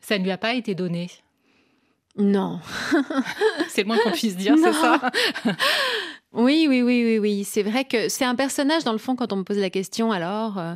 [0.00, 1.08] Ça ne lui a pas été donné.
[2.16, 2.58] Non.
[3.68, 5.00] C'est le moins qu'on puisse dire, c'est ça?
[6.32, 7.44] Oui, oui, oui, oui, oui.
[7.44, 10.12] C'est vrai que c'est un personnage, dans le fond, quand on me pose la question,
[10.12, 10.74] alors, euh,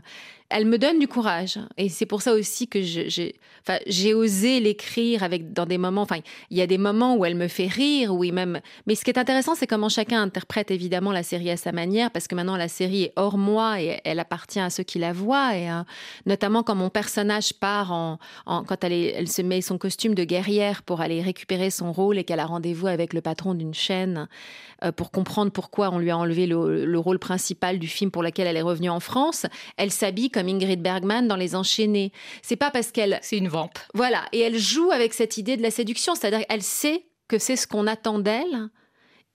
[0.52, 1.58] elle me donne du courage.
[1.78, 6.02] Et c'est pour ça aussi que j'ai osé l'écrire avec dans des moments.
[6.02, 6.18] Enfin,
[6.50, 8.60] il y a des moments où elle me fait rire, oui même.
[8.86, 12.10] Mais ce qui est intéressant, c'est comment chacun interprète évidemment la série à sa manière,
[12.10, 15.12] parce que maintenant la série est hors moi et elle appartient à ceux qui la
[15.12, 15.56] voient.
[15.56, 15.82] Et euh,
[16.26, 20.82] notamment quand mon personnage part en, quand elle, elle se met son costume de guerrière
[20.82, 24.28] pour aller récupérer son rôle et qu'elle a rendez-vous avec le patron d'une chaîne
[24.84, 28.22] euh, pour comprendre pourquoi on lui a enlevé le, le rôle principal du film pour
[28.22, 29.46] lequel elle est revenue en France.
[29.76, 32.12] Elle s'habille comme Ingrid Bergman dans Les Enchaînés.
[32.42, 33.18] C'est pas parce qu'elle.
[33.22, 33.78] C'est une vampe.
[33.94, 34.24] Voilà.
[34.32, 36.14] Et elle joue avec cette idée de la séduction.
[36.14, 38.68] C'est-à-dire qu'elle sait que c'est ce qu'on attend d'elle.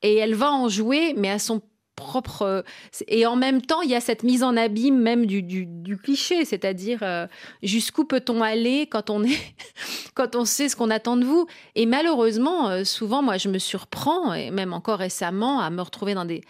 [0.03, 1.61] Et elle va en jouer, mais à son
[1.95, 2.63] propre.
[3.07, 6.45] Et en même temps, il y a cette mise en abîme même du, du, cliché,
[6.45, 7.27] c'est-à-dire euh,
[7.63, 9.39] jusqu'où peut-on aller quand on est,
[10.13, 11.47] quand on sait ce qu'on attend de vous?
[11.75, 16.13] Et malheureusement, euh, souvent, moi, je me surprends, et même encore récemment, à me retrouver
[16.13, 16.41] dans des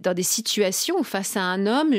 [0.00, 1.94] dans des situations face à un homme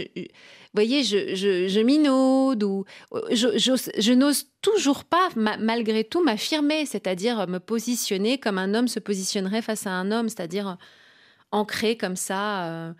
[0.75, 2.85] voyez, je, je, je minaude ou
[3.31, 8.99] je, je, n'ose toujours pas, malgré tout, m'affirmer, c'est-à-dire me positionner comme un homme se
[8.99, 10.77] positionnerait face à un homme, c'est-à-dire
[11.51, 12.65] ancré comme ça.
[12.65, 12.93] Euh.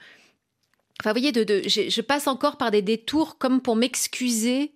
[1.02, 4.72] Enfin, vous voyez, de, je, passe encore par des détours comme pour m'excuser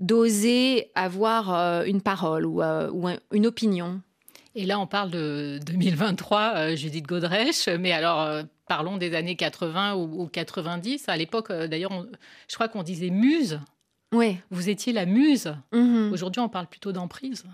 [0.00, 4.00] d'oser avoir euh, une parole ou, euh, ou une opinion.
[4.56, 10.26] Et là, on parle de 2023, Judith Godrèche, mais alors parlons des années 80 ou,
[10.26, 11.08] 90.
[11.08, 12.06] À l'époque, euh, d'ailleurs,
[12.48, 13.60] je crois qu'on disait muse.
[14.12, 14.38] Oui.
[14.50, 15.54] Vous étiez la muse.
[15.72, 16.12] Mhm.
[16.12, 17.44] Aujourd'hui, on parle plutôt d'emprise.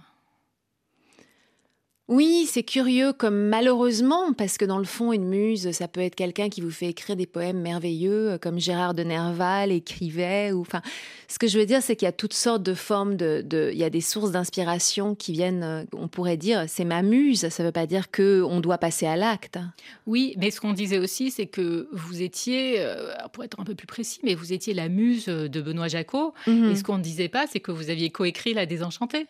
[2.11, 6.17] Oui, c'est curieux comme malheureusement, parce que dans le fond, une muse, ça peut être
[6.17, 10.51] quelqu'un qui vous fait écrire des poèmes merveilleux, euh, comme Gérard de Nerval écrivait.
[10.51, 10.83] Ou, enfin,
[11.29, 13.79] ce que je veux dire, c'est qu'il y a toutes sortes de formes de, il
[13.79, 15.63] y a des sources d'inspiration qui viennent.
[15.63, 17.49] Euh, on pourrait dire, c'est ma muse.
[17.49, 19.61] Ça ne veut pas dire que on doit passer à l'acte.
[20.09, 23.77] Oui, mais ce qu'on disait aussi, c'est que vous étiez, euh, pour être un peu
[23.77, 26.35] plus précis, mais vous étiez la muse de Benoît Jacot.
[26.49, 26.73] Mhm.
[26.73, 29.29] Et ce qu'on ne disait pas, c'est que vous aviez coécrit La Désenchantée.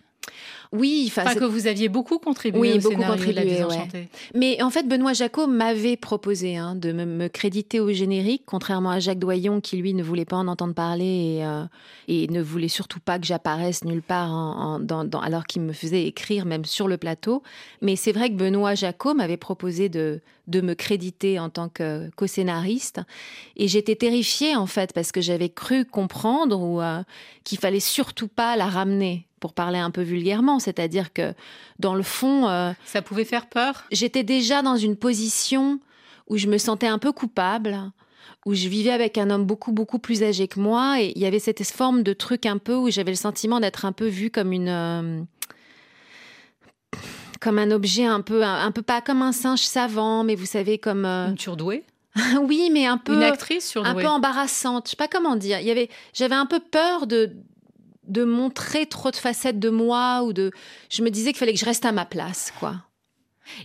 [0.73, 4.09] Oui, enfin, que vous aviez beaucoup contribué oui, au beaucoup scénario contribué, de la ouais.
[4.35, 9.01] Mais en fait, Benoît Jacot m'avait proposé hein, de me, créditer au générique, contrairement à
[9.01, 11.65] Jacques Doyon qui lui ne voulait pas en entendre parler et, euh,
[12.07, 16.05] et ne voulait surtout pas que j'apparaisse nulle part en, dans, alors qu'il me faisait
[16.05, 17.43] écrire même sur le plateau.
[17.83, 22.11] Mais c'est vrai que Benoît Jacot m'avait proposé de, de me créditer en tant que
[22.17, 23.01] co-scénariste
[23.57, 27.03] et j'étais terrifiée en fait parce que j'avais cru comprendre ou euh,
[27.45, 31.35] qu'il fallait surtout pas la ramener pour parler un peu vulgairement, c'est-à-dire que
[31.79, 32.49] dans le fond...
[32.49, 33.85] Euh, ça pouvait faire peur?
[33.91, 35.81] J'étais déjà dans une position
[36.29, 37.91] où je me sentais un peu coupable,
[38.47, 41.27] où je vivais avec un homme beaucoup, beaucoup plus âgé que moi, et il y
[41.27, 44.31] avait cette forme de truc un peu où j'avais le sentiment d'être un peu vue
[44.31, 44.69] comme une...
[44.69, 45.21] Euh,
[47.41, 50.77] comme un objet un peu, un, peu pas comme un singe savant, mais vous savez,
[50.77, 51.07] comme...
[51.07, 51.85] Euh, une surdouée?
[52.43, 53.91] Oui, mais un peu une actrice surdouée.
[53.91, 54.87] un peu embarrassante.
[54.87, 55.61] Je sais pas comment dire.
[55.61, 57.33] Il y avait, j'avais un peu peur de
[58.07, 60.51] de montrer trop de facettes de moi ou de.
[60.91, 62.77] Je me disais qu'il fallait que je reste à ma place, quoi.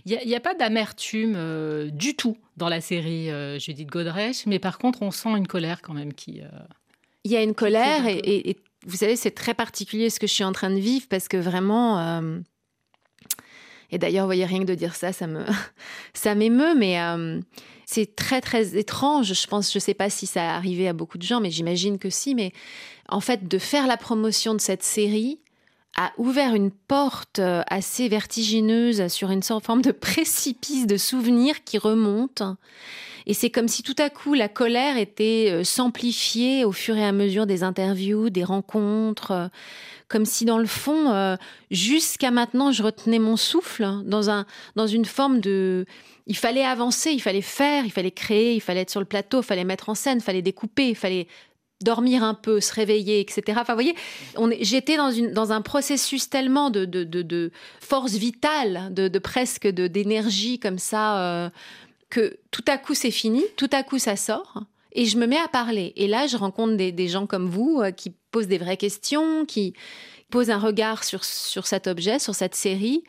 [0.04, 4.58] Il n'y a, pas d'amertume euh, du tout dans la série euh, Judith Godrèche, mais
[4.58, 6.40] par contre, on sent une colère quand même qui.
[6.40, 6.48] Euh,
[7.24, 10.44] il y a une colère et, vous savez, c'est très particulier ce que je suis
[10.44, 12.22] en train de vivre parce que vraiment.
[13.90, 15.44] et d'ailleurs, vous voyez, rien que de dire ça, ça me,
[16.14, 16.98] ça m'émeut, mais
[17.86, 19.32] c'est très très étrange.
[19.32, 21.98] Je pense, je sais pas si ça a arrivé à beaucoup de gens, mais j'imagine
[21.98, 22.34] que si.
[22.34, 22.52] Mais
[23.08, 25.38] en fait, de faire la promotion de cette série
[25.96, 31.78] a ouvert une porte euh, assez vertigineuse sur une sorte de précipice de souvenirs qui
[31.78, 32.42] remonte.
[33.28, 37.04] Et c'est comme si tout à coup la colère était euh, s'amplifier au fur et
[37.04, 39.48] à mesure des interviews, des rencontres, euh,
[40.08, 41.36] comme si dans le fond,
[41.72, 45.84] jusqu'à maintenant, je retenais mon souffle dans un dans une forme de
[46.28, 49.40] il fallait avancer, il fallait faire, il fallait créer, il fallait être sur le plateau,
[49.40, 51.26] il fallait mettre en scène, il fallait découper, il fallait
[51.82, 53.42] dormir un peu, se réveiller, etc.
[53.60, 53.94] Enfin, vous voyez,
[54.60, 61.20] j'étais dans, dans un processus tellement de, de, force vitale, de, presque d'énergie comme ça,
[61.20, 61.50] euh,
[62.08, 64.62] que tout à coup c'est fini, tout à coup ça sort,
[64.92, 65.92] et je me mets à parler.
[65.96, 69.74] Et là, je rencontre des, gens comme vous euh, qui posent des vraies questions, qui
[70.30, 73.04] posent un regard sur, sur cet objet, sur cette série.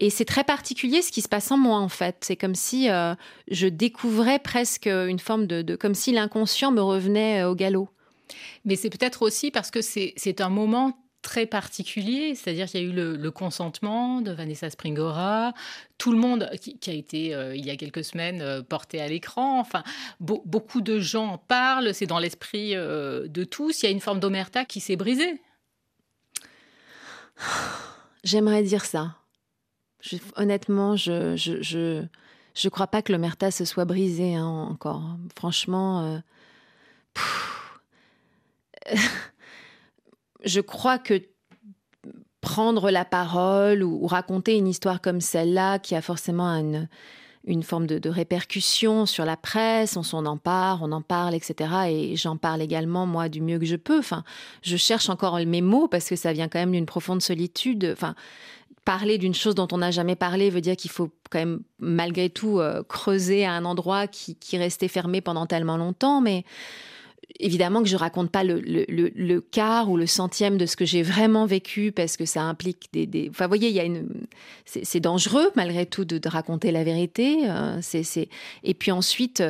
[0.00, 2.16] Et c'est très particulier ce qui se passe en moi, en fait.
[2.20, 3.14] C'est comme si euh,
[3.50, 7.88] je découvrais presque une forme de, comme si l'inconscient me revenait au galop.
[8.64, 12.86] Mais c'est peut-être aussi parce que c'est un moment très particulier, c'est-à-dire qu'il y a
[12.86, 15.54] eu le, consentement de Vanessa Springora,
[15.96, 19.58] tout le monde qui, a été euh, il y a quelques semaines porté à l'écran,
[19.58, 19.82] enfin
[20.20, 24.20] beaucoup de gens en parlent, c'est dans l'esprit de tous, il y a une forme
[24.20, 25.40] d'omerta qui s'est brisée.
[28.22, 29.16] J'aimerais dire ça
[30.36, 32.04] honnêtement, je, je, je,
[32.54, 35.02] je, crois pas que l'omerta se soit brisé hein, encore.
[35.36, 36.18] Franchement, euh,
[40.44, 41.20] je crois que
[42.44, 46.46] prendre la parole ou, raconter une histoire comme celle-là, qui a forcément
[47.46, 51.70] une, forme de, répercussion sur la presse, on s'en empare, on en parle, etc.
[51.88, 53.98] Et j'en parle également, moi, du mieux que je peux.
[53.98, 54.24] Enfin,
[54.62, 57.88] je cherche encore mes mots parce que ça vient quand même d'une profonde solitude.
[57.92, 58.14] Enfin,
[58.84, 62.28] parler d'une chose dont on n'a jamais parlé veut dire qu'il faut quand même, malgré
[62.28, 66.20] tout, euh, creuser à un endroit qui, qui restait fermé pendant tellement longtemps.
[66.20, 66.44] Mais
[67.40, 71.02] évidemment que je raconte pas le, le, quart ou le centième de ce que j'ai
[71.02, 74.08] vraiment vécu parce que ça implique des, enfin vous voyez il y a une
[74.64, 78.28] c'est dangereux malgré tout de, raconter la vérité euh, c'est
[78.62, 79.42] et puis ensuite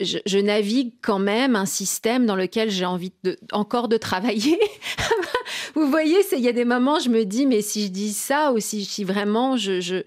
[0.00, 4.58] je, navigue quand même un système dans lequel j'ai envie de, encore de travailler.
[5.74, 8.52] Vous voyez il y a des moments je me dis mais si je dis ça
[8.52, 10.02] ou si, si vraiment je, je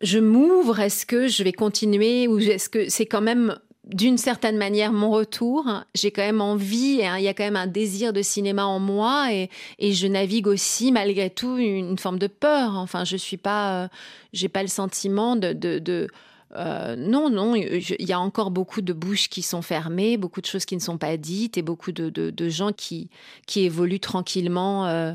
[0.00, 3.58] je m'ouvre, est-ce que je vais continuer ou est-ce que c'est quand même
[3.88, 5.66] d'une certaine manière mon retour.
[5.94, 8.78] J'ai quand même envie, hein, il y a quand même un désir de cinéma en
[8.78, 9.48] moi et,
[9.80, 12.76] je navigue aussi malgré tout une, forme de peur.
[12.76, 13.88] Enfin, je suis pas, euh,
[14.32, 16.08] j'ai pas le sentiment de, de,
[16.54, 20.46] euh, non, non, il y a encore beaucoup de bouches qui sont fermées, beaucoup de
[20.46, 23.10] choses qui ne sont pas dites et beaucoup de, gens qui,
[23.46, 25.12] qui évoluent tranquillement euh,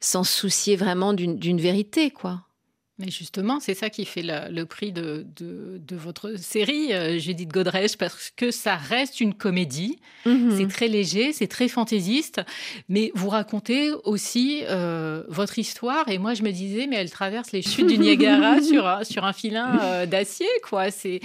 [0.00, 2.42] sans soucier vraiment d'une vérité, quoi.
[3.02, 7.96] Mais justement, c'est ça qui fait le prix de, de, votre série, euh, Judith Godrèche,
[7.96, 9.98] parce que ça reste une comédie.
[10.24, 10.56] Mhm.
[10.56, 12.40] C'est très léger, c'est très fantaisiste,
[12.88, 16.08] mais vous racontez aussi euh, votre histoire.
[16.08, 19.24] Et moi, je me disais, mais elle traverse les chutes du Niagara sur, un, sur
[19.24, 20.92] un filin euh, d'acier, quoi.
[20.92, 21.20] C'est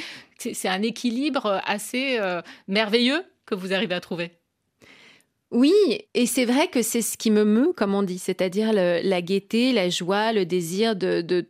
[0.65, 2.19] un équilibre assez
[2.67, 4.31] merveilleux que vous arrivez à trouver.
[5.51, 5.73] Oui,
[6.13, 9.71] et c'est vrai que c'est ce qui me meut, comme on dit, c'est-à-dire la gaieté,
[9.71, 11.47] la joie, le désir de,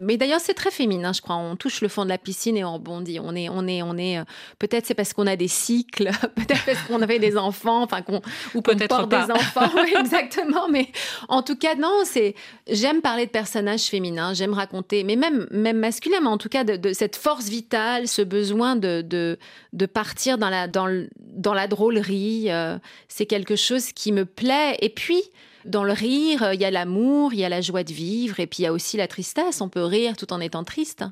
[0.00, 1.36] mais d'ailleurs, c'est très féminin, je crois.
[1.36, 3.20] On touche le fond de la piscine et on rebondit.
[3.20, 4.18] On est, on est, on est.
[4.18, 4.24] Euh,
[4.58, 8.22] peut-être c'est parce qu'on a des cycles, peut-être parce qu'on avait des enfants, enfin qu'on
[8.54, 9.70] ou peut-être pas des enfants.
[10.00, 10.68] exactement.
[10.70, 10.88] Mais
[11.28, 11.92] en tout cas, non.
[12.04, 12.34] C'est.
[12.66, 14.32] J'aime parler de personnages féminins.
[14.32, 18.22] J'aime raconter, mais même, même masculin, mais en tout cas de, cette force vitale, ce
[18.22, 19.38] besoin de, de,
[19.74, 22.50] de partir dans la, dans, dans la drôlerie.
[22.50, 24.78] Euh, c'est quelque chose qui me plaît.
[24.80, 25.22] Et puis
[25.64, 28.46] dans le rire, il y a l'amour, il y a la joie de vivre, et
[28.46, 29.60] puis il y a aussi la tristesse.
[29.60, 31.04] On peut rire tout en étant triste.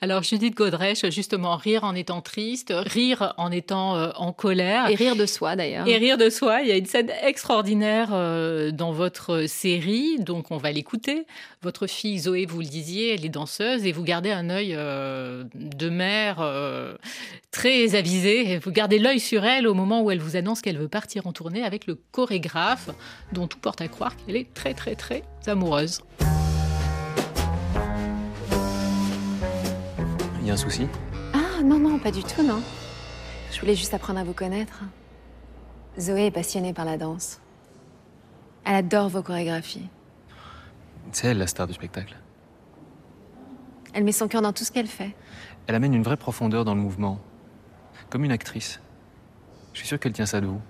[0.00, 4.88] Alors Judith Godrèche, justement, rire en étant triste, rire en étant euh, en colère.
[4.88, 5.86] Et rire de soi d'ailleurs.
[5.86, 6.62] Et rire de soi.
[6.62, 11.26] Il y a une scène extraordinaire euh, dans votre série, donc on va l'écouter.
[11.62, 15.44] Votre fille Zoé, vous le disiez, elle est danseuse et vous gardez un œil euh,
[15.54, 16.38] de mère
[17.50, 18.58] très avisé.
[18.58, 21.32] Vous gardez l'œil sur elle au moment où elle vous annonce qu'elle veut partir en
[21.32, 22.90] tournée avec le chorégraphe,
[23.32, 26.00] dont tout porte à croire qu'elle est très très très amoureuse.
[30.48, 30.88] Un souci
[31.34, 32.62] Ah non, non, pas du tout, non.
[33.52, 34.82] Je voulais juste apprendre à vous connaître.
[35.98, 37.40] Zoé est passionnée par la danse.
[38.64, 39.88] Elle adore vos chorégraphies.
[41.12, 42.16] C'est elle la star du spectacle.
[43.92, 45.14] Elle met son cœur dans tout ce qu'elle fait.
[45.66, 47.20] Elle amène une vraie profondeur dans le mouvement.
[48.08, 48.80] Comme une actrice.
[49.72, 50.60] Je suis sûr qu'elle tient ça de vous.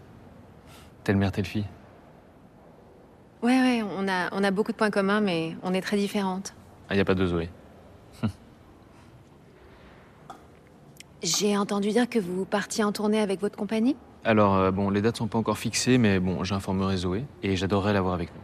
[1.05, 1.67] Telle mère, telle fille.
[3.43, 6.55] Ouais, ouais, on a, on a beaucoup de points communs, mais on est très différentes.
[6.89, 7.49] Ah, y a pas de Zoé.
[11.23, 15.03] J'ai entendu dire que vous partiez en tournée avec votre compagnie Alors, euh, bon, les
[15.03, 18.41] dates sont pas encore fixées, mais bon, j'informerai Zoé et j'adorerais la voir avec nous.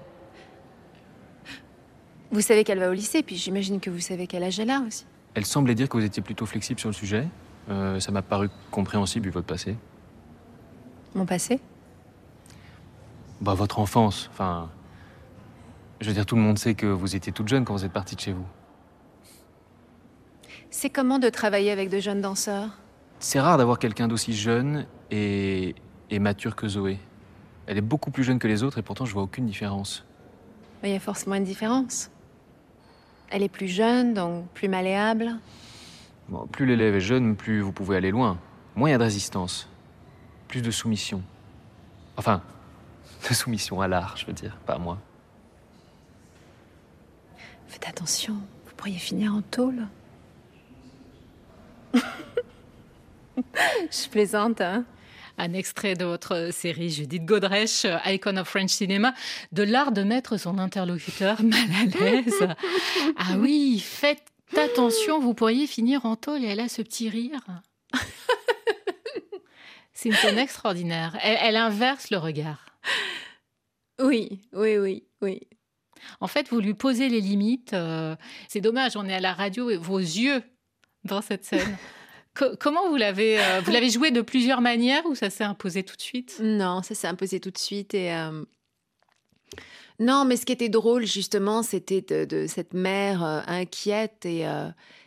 [2.33, 4.81] Vous savez qu'elle va au lycée, puis j'imagine que vous savez quel âge elle a
[4.81, 5.07] aussi.
[5.35, 7.27] Elle semblait dire que vous étiez plutôt flexible sur le sujet.
[7.71, 9.77] Euh, ça m'a paru compréhensible vu votre passé.
[11.15, 11.61] Mon passé
[13.40, 14.29] Bah, votre enfance.
[14.33, 14.69] Enfin.
[16.00, 17.92] Je veux dire, tout le monde sait que vous étiez toute jeune quand vous êtes
[17.92, 18.44] partie de chez vous.
[20.71, 22.71] C'est comment de travailler avec de jeunes danseurs?
[23.19, 25.75] C'est rare d'avoir quelqu'un d'aussi jeune et...
[26.10, 26.98] et mature que Zoé.
[27.67, 30.04] Elle est beaucoup plus jeune que les autres et pourtant je vois aucune différence.
[30.83, 32.10] Il y a forcément une différence.
[33.31, 35.37] Elle est plus jeune, donc plus malléable.
[36.29, 38.38] Bon, plus l'élève est jeune, plus vous pouvez aller loin.
[38.77, 39.69] Moins il y a de résistance.
[40.46, 41.23] Plus de soumission.
[42.17, 42.42] Enfin,
[43.29, 44.98] de soumission à l'art, je veux dire, pas à moi.
[47.67, 49.87] Faites attention, vous pourriez finir en tôle.
[53.90, 54.85] Je plaisante, hein
[55.38, 59.15] un extrait de votre série Judith Godrèche, Icon of French Cinema,
[59.53, 62.49] de l'art de mettre son interlocuteur mal à l'aise.
[63.17, 67.40] Ah oui, faites attention, vous pourriez finir en tôle et elle a ce petit rire.
[69.92, 71.19] C'est une scène extraordinaire.
[71.23, 72.67] Elle, inverse le regard.
[73.99, 75.40] Oui, oui, oui, oui.
[76.21, 77.73] En fait, vous lui posez les limites.
[77.73, 78.15] Euh,
[78.47, 80.42] c'est dommage, on est à la radio et vos yeux
[81.07, 81.77] dans cette scène
[82.59, 85.96] comment vous l'avez euh, vous l'avez joué de plusieurs manières ou ça s'est imposé tout
[85.96, 86.40] de suite?
[86.42, 88.44] Non, ça s'est imposé tout de suite et euh,
[89.98, 94.44] Non, mais ce qui était drôle, justement, c'était de, cette mère euh, inquiète et,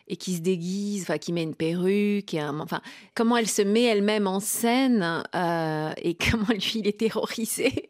[0.07, 2.33] et qui se déguise, enfin, qui met une perruque.
[2.33, 2.81] Et enfin,
[3.15, 5.23] comment elle se met elle-même en scène
[6.01, 7.89] et comment lui, il est terrorisé.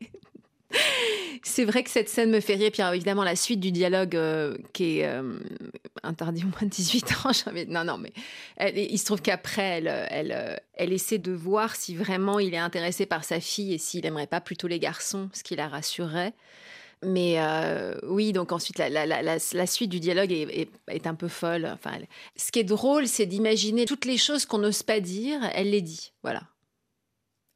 [1.44, 2.72] C'est vrai que cette scène me fait rire.
[2.72, 4.18] Puis évidemment, la suite du dialogue
[4.74, 5.10] qui est
[6.04, 7.32] interdit au moins de 18 ans.
[7.70, 8.12] Non, non, mais
[8.76, 13.06] il se trouve qu'après, elle, elle, elle essaie de voir si vraiment il est intéressé
[13.06, 16.34] par sa fille et s'il aimerait pas plutôt les garçons, ce qui la rassurerait.
[17.04, 21.66] Mais euh, oui, donc ensuite, la, suite du dialogue est, un peu folle.
[21.66, 21.98] Enfin,
[22.36, 25.82] ce qui est drôle, c'est d'imaginer toutes les choses qu'on n'ose pas dire, elle les
[25.82, 26.12] dit.
[26.24, 26.42] Voilà.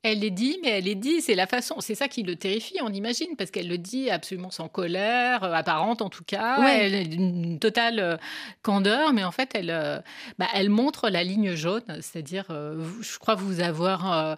[0.06, 2.76] Elle les dit, mais elle les dit, c'est la façon, c'est ça qui le terrifie,
[2.82, 6.94] on imagine, parce qu'elle le dit absolument sans colère, euh, apparente en tout cas, elle
[6.94, 8.18] a une totale euh,
[8.64, 10.00] candeur, mais en fait, elle, euh,
[10.38, 14.38] bah, elle montre la ligne jaune, c'est-à-dire, je crois vous avoir,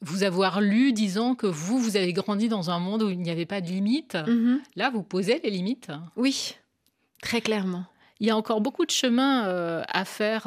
[0.00, 3.30] vous avoir lu disant que vous, vous avez grandi dans un monde où il n'y
[3.30, 4.14] avait pas de limites.
[4.14, 4.58] Mm-hmm.
[4.76, 5.90] Là, vous posez les limites.
[6.16, 6.56] Oui,
[7.20, 7.84] très clairement.
[8.20, 10.46] Il y a encore beaucoup de chemin à faire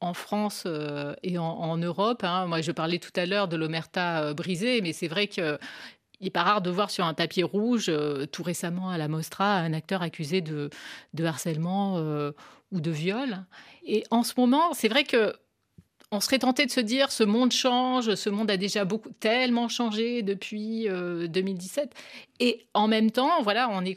[0.00, 2.24] en France euh, et en, Europe.
[2.24, 2.46] Hein.
[2.46, 5.58] Moi, je parlais tout à l'heure de l'omerta euh, brisée, mais c'est vrai que
[6.20, 9.08] il n'est pas rare de voir sur un tapis rouge, euh, tout récemment à la
[9.08, 10.68] Mostra, un acteur accusé de,
[11.14, 11.96] de harcèlement
[12.72, 13.38] ou de viol.
[13.84, 15.34] Et en ce moment, c'est vrai que
[16.12, 19.68] on serait tenté de se dire ce monde change, ce monde a déjà beaucoup tellement
[19.68, 21.84] changé depuis 2017.
[21.84, 21.96] Euh,
[22.40, 23.96] et en même temps, voilà, on est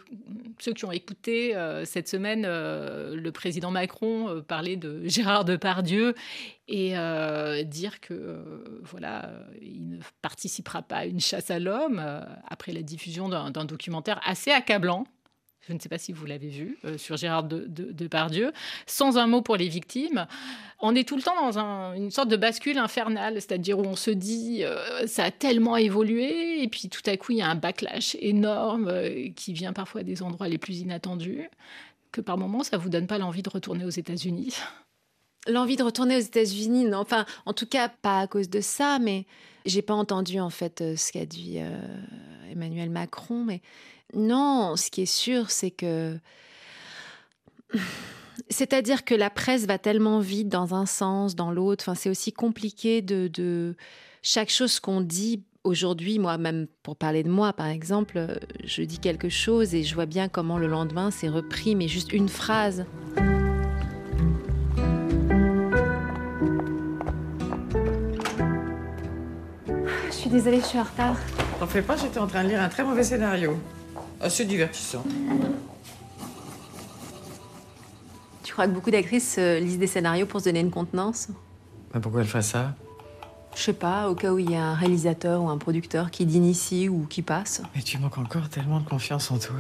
[0.59, 6.14] ceux qui ont écouté euh, cette semaine euh, le président Macron parler de Gérard Depardieu
[6.68, 6.93] et
[7.66, 12.01] dire que voilà, il ne participera pas à une chasse à l'homme
[12.47, 15.05] après la diffusion d'un documentaire assez accablant
[15.68, 18.53] je ne sais pas si vous l'avez vu, euh, sur Gérard Depardieu, de,
[18.86, 20.28] sans un mot pour les victimes.
[20.80, 21.57] On est tout le temps dans
[21.93, 26.61] une sorte de bascule infernale, c'est-à-dire où on se dit euh, ça a tellement évolué,
[26.61, 30.03] et puis tout à coup il y a un backlash énorme euh, qui vient parfois
[30.03, 31.49] des endroits les plus inattendus,
[32.11, 34.55] que par moments ça vous donne pas l'envie de retourner aux États-Unis.
[35.47, 36.99] L'envie de retourner aux États-Unis, non.
[36.99, 39.26] Enfin, en tout cas, pas à cause de ça, mais
[39.66, 41.59] j'ai pas entendu en fait ce qu'a dit
[42.49, 43.61] Emmanuel Macron, mais
[44.16, 46.18] non, ce qui est sûr, c'est que...
[48.49, 51.84] C'est-à-dire que la presse va tellement vite dans un sens, dans l'autre.
[51.84, 53.76] Enfin, c'est aussi compliqué de,
[54.22, 56.20] chaque chose qu'on dit aujourd'hui.
[56.20, 60.07] Moi, même pour parler de moi, par exemple, je dis quelque chose et je vois
[60.07, 62.86] bien comment le lendemain c'est repris, mais juste une phrase.
[70.07, 71.18] Je suis désolée, je suis en retard.
[71.59, 73.57] T'en fais pas, j'étais en train de lire un très mauvais scénario.
[74.24, 75.03] Assez divertissant.
[78.43, 81.28] Tu crois que beaucoup d'actrices euh, lisent des scénarios pour se donner une contenance?
[81.93, 82.74] Bah, Pourquoi elles feraient ça?
[83.55, 86.26] Je sais pas, au cas où il y a un réalisateur ou un producteur qui
[86.26, 87.61] dîne ici ou qui passe.
[87.76, 89.55] Mais tu manques encore tellement de confiance en toi.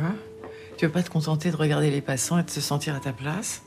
[0.77, 3.11] Tu veux pas te contenter de regarder les passants et de se sentir à ta
[3.11, 3.63] place?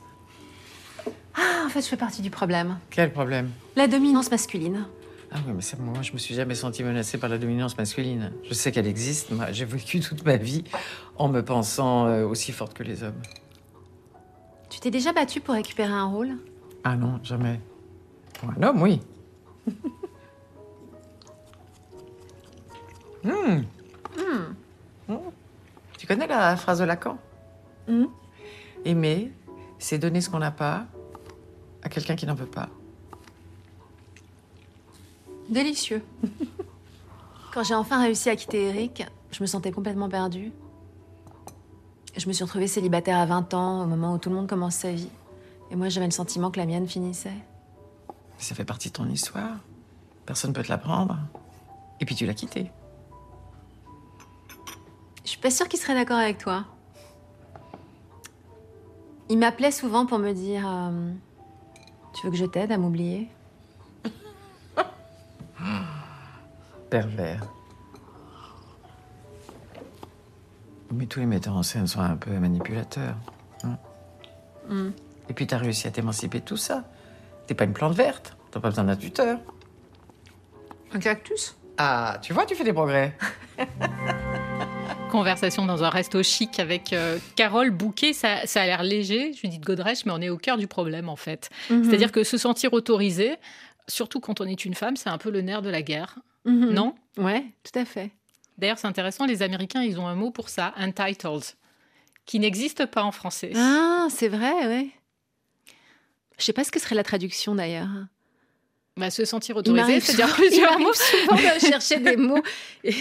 [1.34, 2.78] Ah, en fait, je fais partie du problème.
[2.90, 3.50] Quel problème?
[3.76, 4.86] La dominance masculine.
[5.32, 8.32] Ah oui, mais c'est moi, je me suis jamais sentie menacée par la dominance masculine.
[8.44, 9.30] Je sais qu'elle existe.
[9.32, 10.64] Moi, j'ai vécu toute ma vie
[11.16, 13.20] en me pensant euh, aussi forte que les hommes.
[14.70, 16.36] Tu t'es déjà battue pour récupérer un rôle?
[16.84, 17.60] Ah non, jamais.
[18.34, 19.00] Pour un homme, oui.
[23.24, 23.62] Hmm.
[24.16, 24.54] Hmm.
[25.08, 25.30] Hmm.
[25.98, 27.18] Tu connais la phrase de Lacan?
[28.84, 29.32] Aimer,
[29.80, 30.86] c'est donner ce qu'on n'a pas
[31.82, 32.68] à quelqu'un qui n'en veut pas.
[35.48, 36.04] Délicieux.
[37.54, 40.52] Quand j'ai enfin réussi à quitter Eric, je me sentais complètement perdue.
[42.16, 44.76] Je me suis retrouvée célibataire à 20 ans, au moment où tout le monde commence
[44.76, 45.10] sa vie.
[45.70, 47.36] Et moi, j'avais le sentiment que la mienne finissait.
[48.38, 49.58] Ça fait partie de ton histoire.
[50.24, 51.18] Personne ne peut te l'apprendre.
[52.00, 52.70] Et puis tu l'as quitté.
[55.24, 56.64] Je suis pas sûre qu'il serait d'accord avec toi.
[59.28, 61.12] Il m'appelait souvent pour me dire euh,
[62.14, 63.28] Tu veux que je t'aide à m'oublier?
[66.90, 67.42] Pervers.
[70.92, 73.16] Mais tous les metteurs en scène sont un peu manipulateurs.
[73.64, 73.76] Hein.
[74.68, 74.90] Hmm.
[75.28, 76.84] Et puis t'as réussi à t'émanciper de tout ça.
[77.46, 78.36] T'es pas une plante verte.
[78.50, 79.38] T'as pas besoin d'un tuteur.
[80.92, 81.56] Un cactus?
[81.78, 83.16] Ah, tu vois, tu fais des progrès.
[85.10, 88.12] Conversation dans un resto chic avec euh, Carole Bouquet.
[88.12, 91.50] Ça, a l'air léger, Judith Godrèche, mais on est au cœur du problème en fait.
[91.70, 91.84] Mhm.
[91.84, 93.36] C'est-à-dire que se sentir autorisé,
[93.88, 96.18] surtout quand on est une femme, c'est un peu le nerf de la guerre.
[96.46, 96.70] Mhm.
[96.72, 98.10] Non Ouais, tout à fait.
[98.58, 101.42] D'ailleurs, c'est intéressant, les Américains, ils ont un mot pour ça, entitled,
[102.24, 103.52] qui n'existe pas en français.
[103.54, 104.88] Ah, c'est vrai, ouais.
[106.38, 107.88] Je sais pas ce que serait la traduction d'ailleurs.
[108.96, 110.92] Bah, se sentir autorisé, c'est-à-dire plusieurs mots.
[110.94, 112.42] souvent de chercher des mots.
[112.84, 112.94] Et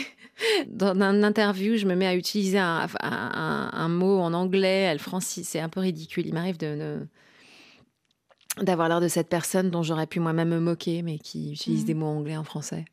[0.68, 4.82] dans une interview, je me mets à utiliser un, un- un- un mot en anglais,
[4.82, 6.26] elle francis, c'est un peu ridicule.
[6.28, 7.08] Il m'arrive de,
[8.58, 11.82] de- d'avoir l'air de cette personne dont j'aurais pu moi-même me moquer, mais qui utilise
[11.82, 11.86] Mhm.
[11.88, 12.84] des mots anglais en français.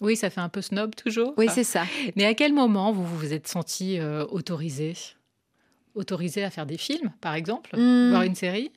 [0.00, 1.34] Oui, ça fait un peu snob toujours.
[1.36, 1.84] Oui, c'est ça.
[2.16, 4.94] Mais à quel moment vous vous êtes senti euh, autorisé
[5.94, 7.76] Autorisé à faire des films, par exemple?
[7.76, 8.10] Hmm.
[8.10, 8.70] Voir une série?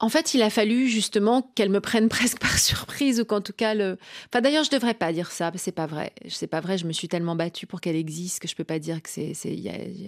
[0.00, 3.52] En fait, il a fallu justement qu'elle me prenne presque par surprise ou qu'en tout
[3.52, 3.98] cas le.
[4.28, 5.50] Enfin, d'ailleurs, je devrais pas dire ça.
[5.56, 6.12] C'est pas vrai.
[6.28, 6.78] C'est pas vrai.
[6.78, 9.32] Je me suis tellement battue pour qu'elle existe que je peux pas dire que c'est.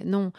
[0.04, 0.32] Non.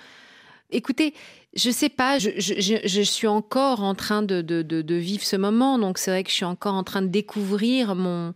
[0.72, 1.14] Écoutez,
[1.54, 2.18] je sais pas.
[2.20, 5.78] Je, suis encore en train de, vivre ce moment.
[5.78, 8.34] Donc, c'est vrai que je suis encore en train de découvrir mon.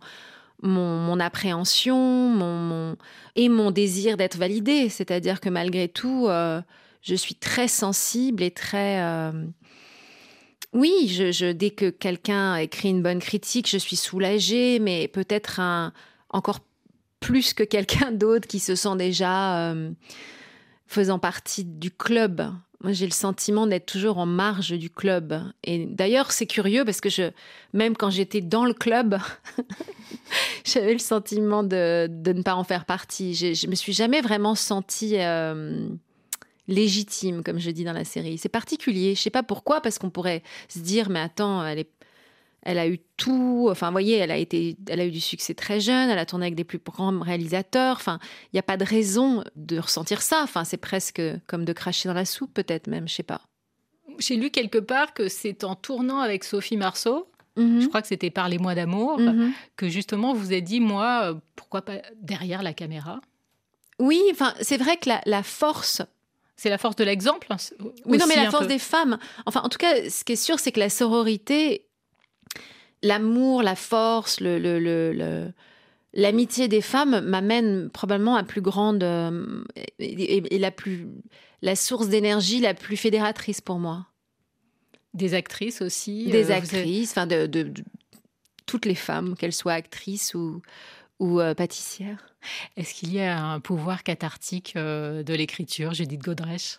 [1.20, 2.96] Appréhension
[3.36, 4.88] et mon désir d'être validée.
[4.88, 6.60] C'est-à-dire que malgré tout, euh,
[7.02, 9.00] je suis très sensible et très.
[9.00, 9.32] euh,
[10.72, 11.18] oui,
[11.54, 15.60] dès que quelqu'un écrit une bonne critique, je suis soulagée, mais peut-être
[16.28, 16.60] encore
[17.20, 19.90] plus que quelqu'un d'autre qui se sent déjà euh,
[20.86, 22.52] faisant partie du club.
[22.82, 25.42] Moi, j'ai le sentiment d'être toujours en marge du club.
[25.64, 27.08] Et d'ailleurs, c'est curieux parce que
[27.72, 29.18] même quand j'étais dans le club,
[30.64, 33.34] j'avais le sentiment de, de ne pas en faire partie.
[33.34, 35.88] Je, je me suis jamais vraiment sentie euh,
[36.68, 38.38] légitime, comme je dis dans la série.
[38.38, 39.14] C'est particulier.
[39.14, 41.90] Je sais pas pourquoi, parce qu'on pourrait se dire, mais attends, elle est,
[42.62, 43.68] elle a eu tout.
[43.70, 46.10] Enfin, vous voyez, elle a été, elle a eu du succès très jeune.
[46.10, 47.96] Elle a tourné avec des plus grands réalisateurs.
[47.96, 50.40] Enfin, il n'y a pas de raison de ressentir ça.
[50.42, 53.08] Enfin, c'est presque comme de cracher dans la soupe, peut-être même.
[53.08, 53.40] Je sais pas.
[54.18, 57.80] J'ai lu quelque part que c'est en tournant avec Sophie Marceau, Mhm.
[57.80, 59.52] je crois que c'était Parlez-moi d'amour, Mhm.
[59.76, 63.20] que justement vous avez dit, moi, euh, pourquoi pas derrière la caméra?
[63.98, 66.02] Oui, enfin, c'est vrai que la, la force
[66.58, 67.56] C'est la force de l'exemple hein,
[68.06, 68.68] Oui, non, mais la force peu.
[68.72, 69.18] des femmes.
[69.44, 71.85] Enfin, en tout cas, ce qui est sûr, c'est que la sororité,
[73.06, 75.52] l'amour, la force, le, le- le- le-
[76.12, 79.62] l'amitié des femmes m'amène probablement à plus grande euh,
[79.98, 81.06] et, la plus
[81.62, 84.06] la source d'énergie la plus fédératrice pour moi.
[85.14, 86.26] Des actrices aussi.
[86.26, 87.84] Des euh, avez- actrices, enfin de, de- de-
[88.66, 90.60] toutes les femmes, qu'elles soient actrices ou
[91.18, 92.34] ou euh, pâtissières.
[92.76, 96.76] Est-ce qu'il y a un pouvoir cathartique de l'écriture, Judith Godrèche?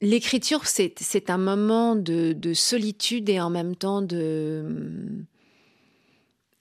[0.00, 5.24] L'écriture, c'est un moment de, de solitude et en même temps de.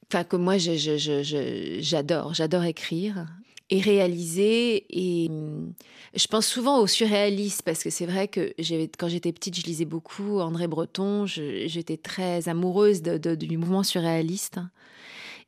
[0.07, 2.33] Enfin, que moi, j'adore.
[2.33, 3.25] J'adore écrire
[3.69, 4.85] et réaliser.
[4.89, 5.73] Et hum,
[6.13, 8.53] je pense souvent aux surréalistes parce que c'est vrai que
[8.97, 11.25] quand j'étais petite, je lisais beaucoup André Breton.
[11.25, 14.59] J'étais très amoureuse du mouvement surréaliste.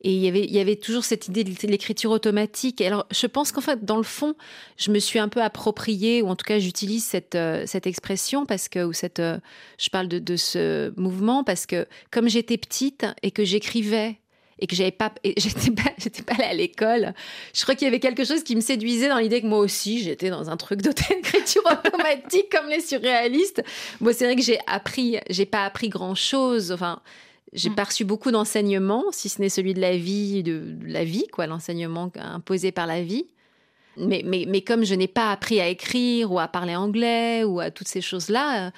[0.07, 2.79] Et il y avait, toujours cette idée de l'écriture automatique.
[2.81, 4.35] Alors, je pense qu'en fait, dans le fond,
[4.77, 8.69] je me suis un peu appropriée, ou en tout cas, j'utilise cette, euh, expression parce
[8.69, 9.39] que, ou cette, euh,
[9.79, 14.19] je parle de, ce mouvement parce que, comme j'étais petite et que j'écrivais
[14.59, 17.15] et que j'avais pas, j'étais pas, j'étais allée à l'école,
[17.55, 20.03] je crois qu'il y avait quelque chose qui me séduisait dans l'idée que moi aussi,
[20.03, 23.63] j'étais dans un truc d'écriture automatique comme les surréalistes.
[24.01, 26.71] Moi, c'est vrai que j'ai appris, j'ai pas appris grand chose.
[26.71, 27.01] Enfin,
[27.53, 31.03] j'ai pas reçu beaucoup d'enseignements, si ce n'est celui de la vie, de, de la
[31.03, 33.27] vie, quoi, l'enseignement imposé par la vie.
[33.97, 37.61] Mais, mais, mais comme je n'ai pas appris à écrire ou à parler anglais ou
[37.61, 38.71] à toutes ces choses-là, euh,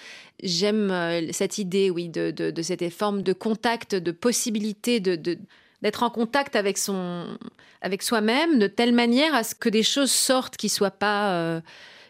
[0.43, 5.15] j'aime euh, cette idée, oui, de, de, de cette forme de contact, de possibilité de,
[5.15, 5.39] de-
[5.81, 7.25] d'être en contact avec son,
[7.81, 11.61] avec soi-même de telle manière à ce que des choses sortent qui soient pas, euh,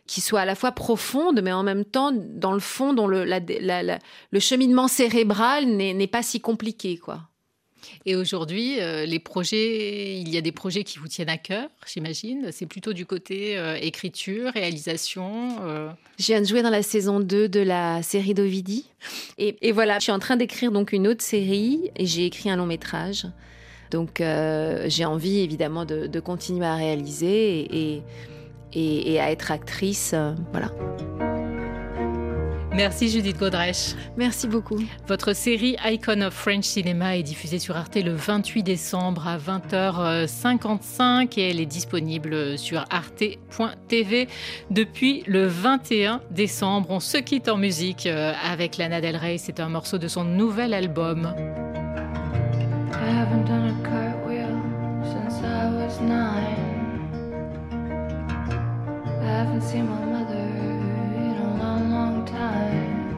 [0.08, 3.24] qui soient à la fois profondes, mais en même temps dans le fond, dont le,
[3.26, 4.00] la- la- la-
[4.32, 7.22] le cheminement cérébral n'est, pas si compliqué, quoi.
[8.06, 11.70] Et aujourd'hui, euh, les projets, il y a des projets qui vous tiennent à cœur,
[11.86, 12.50] j'imagine.
[12.52, 15.58] C'est plutôt du côté euh, écriture, réalisation.
[15.62, 15.90] euh.
[16.20, 18.90] Je viens de jouer dans la saison 2 de la série d'Ovidi.
[19.38, 22.50] Et, et voilà, je suis en train d'écrire donc une autre série et j'ai écrit
[22.50, 23.26] un long métrage.
[23.92, 28.02] Donc euh, j'ai envie évidemment de, de continuer à réaliser et, et,
[28.74, 30.12] et- et à être actrice.
[30.14, 30.70] euh, voilà.
[32.74, 33.96] Merci Judith Godrèche.
[34.18, 34.78] Merci beaucoup.
[35.08, 41.40] Votre série Icon of French Cinema est diffusée sur Arte le 28 décembre à 20h55
[41.40, 44.28] et elle est disponible sur arte.tv
[44.70, 46.86] depuis le 21 décembre.
[46.92, 49.40] On se quitte en musique euh, avec Lana Del Rey.
[49.40, 51.34] C'est un morceau de son nouvel album.
[52.94, 54.54] I haven't done a cartwheel
[55.04, 56.57] since I was nine.
[59.38, 63.14] I haven't seen my mother in a long, long time.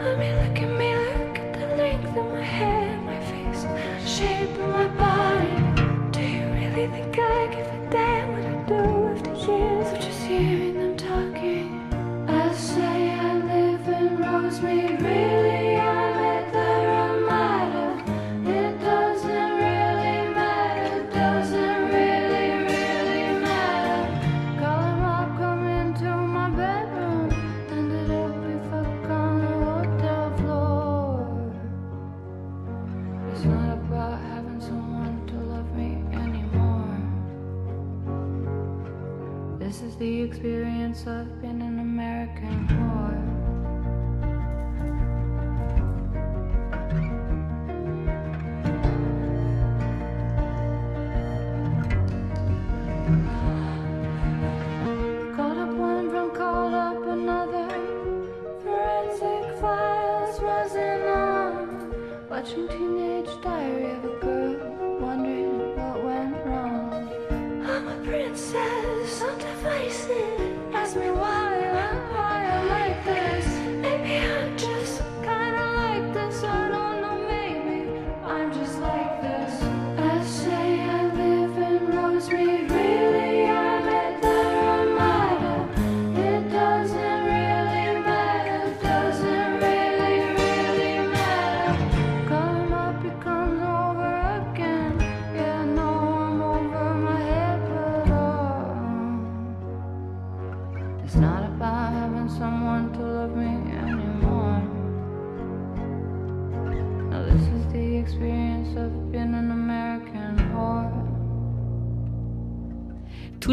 [0.00, 3.64] I mean, look at me, look at the length of my hair, my face,
[4.04, 6.10] shape of my body.
[6.10, 8.82] Do you really think I give a damn what I do
[9.14, 10.63] after years of just hearing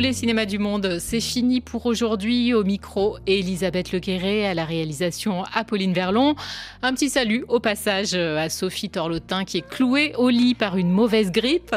[0.01, 2.55] les cinémas du monde, c'est fini pour aujourd'hui.
[2.55, 6.35] Au micro, Elisabeth Leguéré, à la réalisation Apolline Verlon.
[6.81, 10.89] Un petit salut au passage à Sophie Torlotin qui est clouée au lit par une
[10.89, 11.75] mauvaise grippe.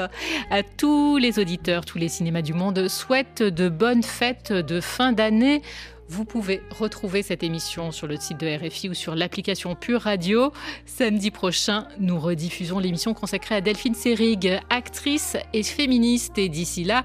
[0.51, 5.12] À tous les auditeurs, tous les cinémas du monde souhaitent de bonnes fêtes de fin
[5.12, 5.61] d'année.
[6.09, 10.53] Vous pouvez retrouver cette émission sur le site de RFI ou sur l'application Pure Radio.
[10.85, 16.37] Samedi prochain, nous rediffusons l'émission consacrée à Delphine Seyrig, actrice et féministe.
[16.37, 17.05] Et d'ici là,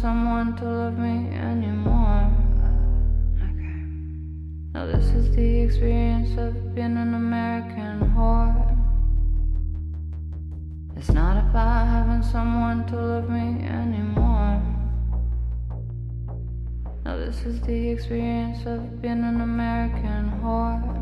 [0.00, 2.32] someone to love me anymore.
[3.36, 3.84] Okay.
[4.72, 8.54] Now, this is the experience of being an American whore.
[10.96, 14.62] It's not about having someone to love me anymore.
[17.04, 21.00] Now, this is the experience of being an American whore.